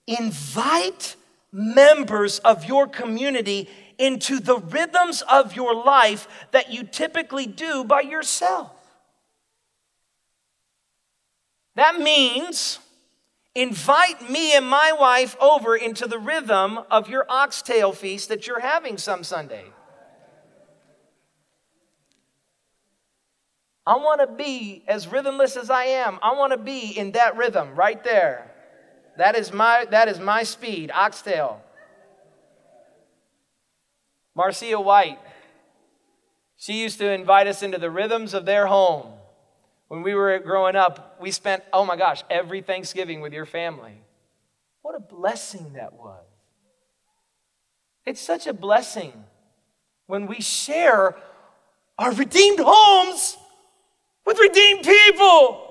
[0.07, 1.17] invite
[1.53, 3.69] members of your community
[3.99, 8.73] into the rhythms of your life that you typically do by yourself.
[11.75, 12.79] That means
[13.55, 18.61] invite me and my wife over into the rhythm of your oxtail feast that you're
[18.61, 19.65] having some Sunday.
[23.87, 26.19] I want to be as rhythmless as I am.
[26.23, 28.51] I want to be in that rhythm right there.
[29.17, 31.63] That is my that is my speed, oxtail.
[34.39, 35.19] Marcia White,
[36.57, 39.15] she used to invite us into the rhythms of their home.
[39.89, 44.01] When we were growing up, we spent, oh my gosh, every Thanksgiving with your family.
[44.83, 46.25] What a blessing that was.
[48.07, 49.13] It's such a blessing
[50.07, 51.17] when we share
[51.99, 53.37] our redeemed homes
[54.25, 55.68] with redeemed people.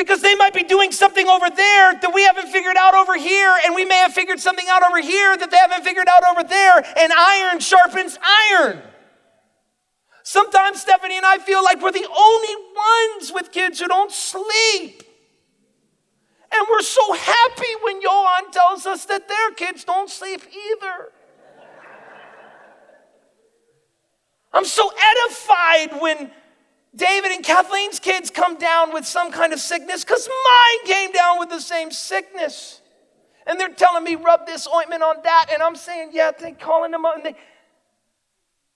[0.00, 3.54] Because they might be doing something over there that we haven't figured out over here,
[3.66, 6.42] and we may have figured something out over here that they haven't figured out over
[6.42, 8.18] there, and iron sharpens
[8.50, 8.80] iron.
[10.22, 15.02] Sometimes Stephanie and I feel like we're the only ones with kids who don't sleep.
[16.50, 21.12] And we're so happy when Johan tells us that their kids don't sleep either.
[24.50, 26.30] I'm so edified when
[26.94, 31.38] David and Kathleen's kids come down with some kind of sickness because mine came down
[31.38, 32.80] with the same sickness.
[33.46, 35.46] And they're telling me, rub this ointment on that.
[35.52, 37.16] And I'm saying, yeah, they're calling them up.
[37.16, 37.36] And, they,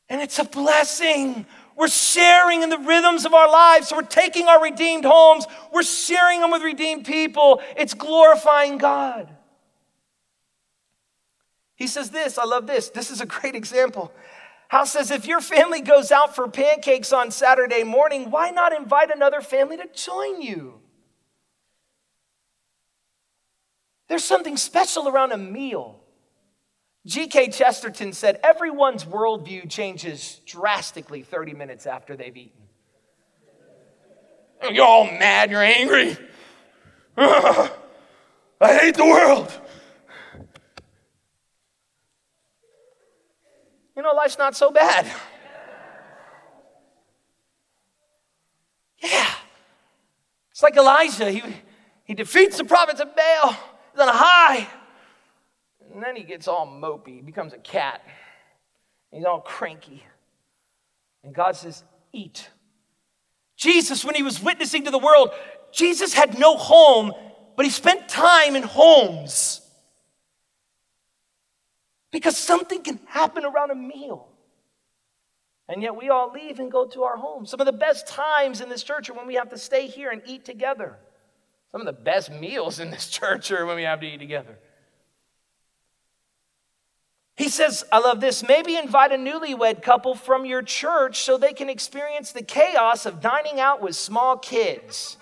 [0.08, 1.46] and it's a blessing.
[1.76, 3.88] We're sharing in the rhythms of our lives.
[3.88, 7.60] So we're taking our redeemed homes, we're sharing them with redeemed people.
[7.76, 9.28] It's glorifying God.
[11.76, 12.90] He says this, I love this.
[12.90, 14.12] This is a great example.
[14.74, 19.08] Hal says, if your family goes out for pancakes on Saturday morning, why not invite
[19.14, 20.80] another family to join you?
[24.08, 26.00] There's something special around a meal.
[27.06, 27.50] G.K.
[27.50, 32.62] Chesterton said, everyone's worldview changes drastically 30 minutes after they've eaten.
[34.72, 36.18] You're all mad, you're angry.
[37.16, 37.70] I
[38.60, 39.52] hate the world.
[43.96, 45.10] You know, life's not so bad.
[48.98, 49.30] Yeah.
[50.50, 51.30] It's like Elijah.
[51.30, 51.42] He,
[52.04, 53.50] he defeats the prophets of Baal.
[53.92, 54.68] He's on a high.
[55.92, 57.16] And then he gets all mopey.
[57.16, 58.02] He becomes a cat.
[59.12, 60.02] He's all cranky.
[61.22, 62.48] And God says, Eat.
[63.56, 65.30] Jesus, when he was witnessing to the world,
[65.72, 67.12] Jesus had no home,
[67.56, 69.60] but he spent time in homes.
[72.14, 74.28] Because something can happen around a meal.
[75.68, 77.50] And yet we all leave and go to our homes.
[77.50, 80.10] Some of the best times in this church are when we have to stay here
[80.10, 80.96] and eat together.
[81.72, 84.60] Some of the best meals in this church are when we have to eat together.
[87.34, 88.46] He says, I love this.
[88.46, 93.20] Maybe invite a newlywed couple from your church so they can experience the chaos of
[93.20, 95.16] dining out with small kids.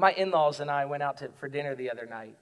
[0.00, 2.34] My in laws and I went out to, for dinner the other night.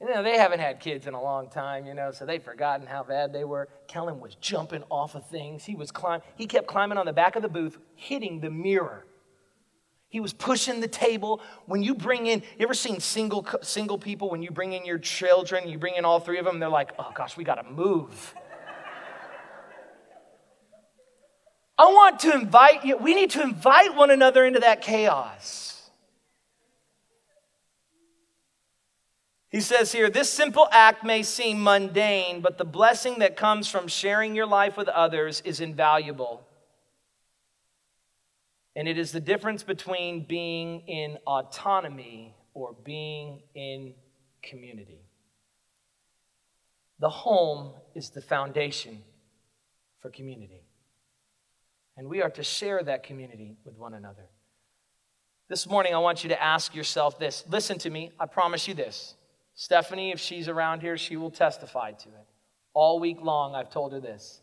[0.00, 2.86] You know, they haven't had kids in a long time, you know, so they've forgotten
[2.86, 3.68] how bad they were.
[3.88, 5.64] Kellen was jumping off of things.
[5.64, 9.04] He was climb, he kept climbing on the back of the booth, hitting the mirror.
[10.08, 11.40] He was pushing the table.
[11.66, 14.98] When you bring in, you ever seen single single people when you bring in your
[14.98, 17.68] children, you bring in all three of them, they're like, "Oh gosh, we got to
[17.68, 18.32] move."
[21.76, 22.96] I want to invite you.
[22.96, 25.83] We need to invite one another into that chaos.
[29.54, 33.86] He says here, this simple act may seem mundane, but the blessing that comes from
[33.86, 36.44] sharing your life with others is invaluable.
[38.74, 43.94] And it is the difference between being in autonomy or being in
[44.42, 45.02] community.
[46.98, 49.04] The home is the foundation
[50.00, 50.64] for community.
[51.96, 54.26] And we are to share that community with one another.
[55.48, 57.44] This morning, I want you to ask yourself this.
[57.48, 59.14] Listen to me, I promise you this.
[59.54, 62.26] Stephanie, if she's around here, she will testify to it.
[62.72, 64.40] All week long, I've told her this.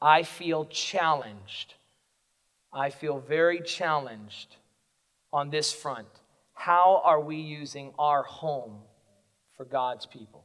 [0.00, 1.74] I feel challenged.
[2.72, 4.56] I feel very challenged
[5.32, 6.08] on this front.
[6.54, 8.78] How are we using our home
[9.56, 10.44] for God's people?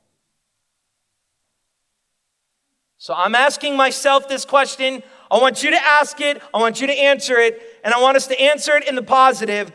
[2.98, 5.04] So I'm asking myself this question.
[5.30, 8.16] I want you to ask it, I want you to answer it, and I want
[8.16, 9.74] us to answer it in the positive.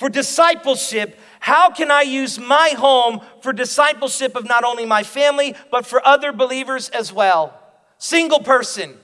[0.00, 5.54] For discipleship, how can I use my home for discipleship of not only my family,
[5.70, 7.60] but for other believers as well?
[7.98, 8.94] Single person,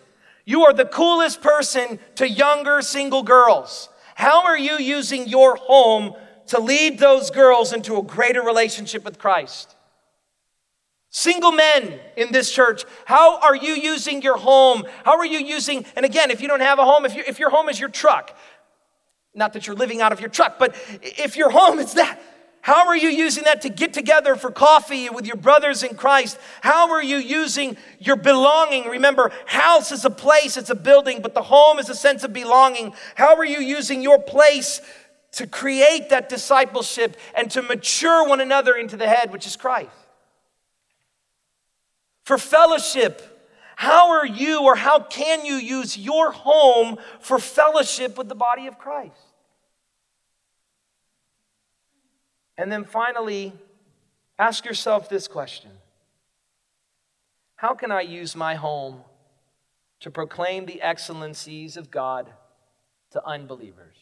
[0.46, 3.90] you are the coolest person to younger single girls.
[4.14, 6.14] How are you using your home
[6.46, 9.76] to lead those girls into a greater relationship with Christ?
[11.10, 14.84] Single men in this church, how are you using your home?
[15.04, 17.38] How are you using, and again, if you don't have a home, if, you, if
[17.38, 18.34] your home is your truck,
[19.36, 22.20] not that you're living out of your truck, but if your home is that,
[22.66, 26.36] how are you using that to get together for coffee with your brothers in Christ?
[26.62, 28.88] How are you using your belonging?
[28.88, 32.32] Remember, house is a place, it's a building, but the home is a sense of
[32.32, 32.92] belonging.
[33.14, 34.80] How are you using your place
[35.32, 39.90] to create that discipleship and to mature one another into the head, which is Christ?
[42.24, 43.35] For fellowship,
[43.76, 48.66] how are you or how can you use your home for fellowship with the body
[48.66, 49.14] of Christ?
[52.58, 53.52] And then finally,
[54.38, 55.70] ask yourself this question
[57.56, 59.04] How can I use my home
[60.00, 62.30] to proclaim the excellencies of God
[63.12, 63.96] to unbelievers.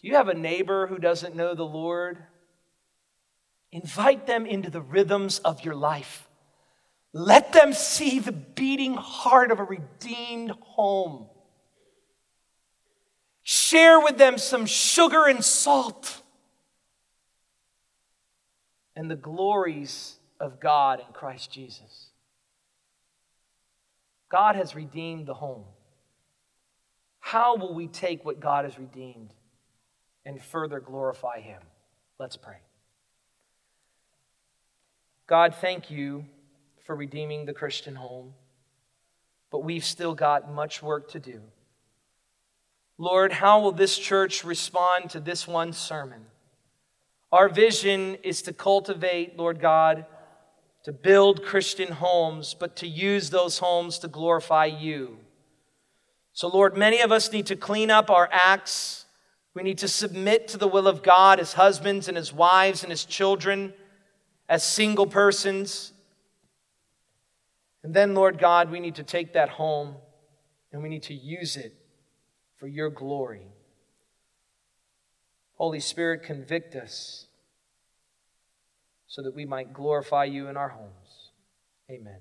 [0.00, 2.18] Do you have a neighbor who doesn't know the Lord?
[3.70, 6.28] Invite them into the rhythms of your life.
[7.12, 11.26] Let them see the beating heart of a redeemed home.
[13.42, 16.22] Share with them some sugar and salt
[18.96, 22.08] and the glories of God in Christ Jesus.
[24.30, 25.64] God has redeemed the home.
[27.20, 29.34] How will we take what God has redeemed
[30.24, 31.60] and further glorify Him?
[32.18, 32.58] Let's pray.
[35.26, 36.24] God, thank you
[36.84, 38.34] for redeeming the Christian home,
[39.50, 41.40] but we've still got much work to do.
[42.98, 46.26] Lord, how will this church respond to this one sermon?
[47.30, 50.06] Our vision is to cultivate, Lord God,
[50.84, 55.18] to build Christian homes, but to use those homes to glorify you.
[56.32, 59.06] So, Lord, many of us need to clean up our acts.
[59.54, 62.92] We need to submit to the will of God as husbands and as wives and
[62.92, 63.74] as children,
[64.48, 65.91] as single persons.
[67.82, 69.96] And then, Lord God, we need to take that home
[70.72, 71.74] and we need to use it
[72.56, 73.48] for your glory.
[75.56, 77.26] Holy Spirit, convict us
[79.06, 81.30] so that we might glorify you in our homes.
[81.90, 82.20] Amen.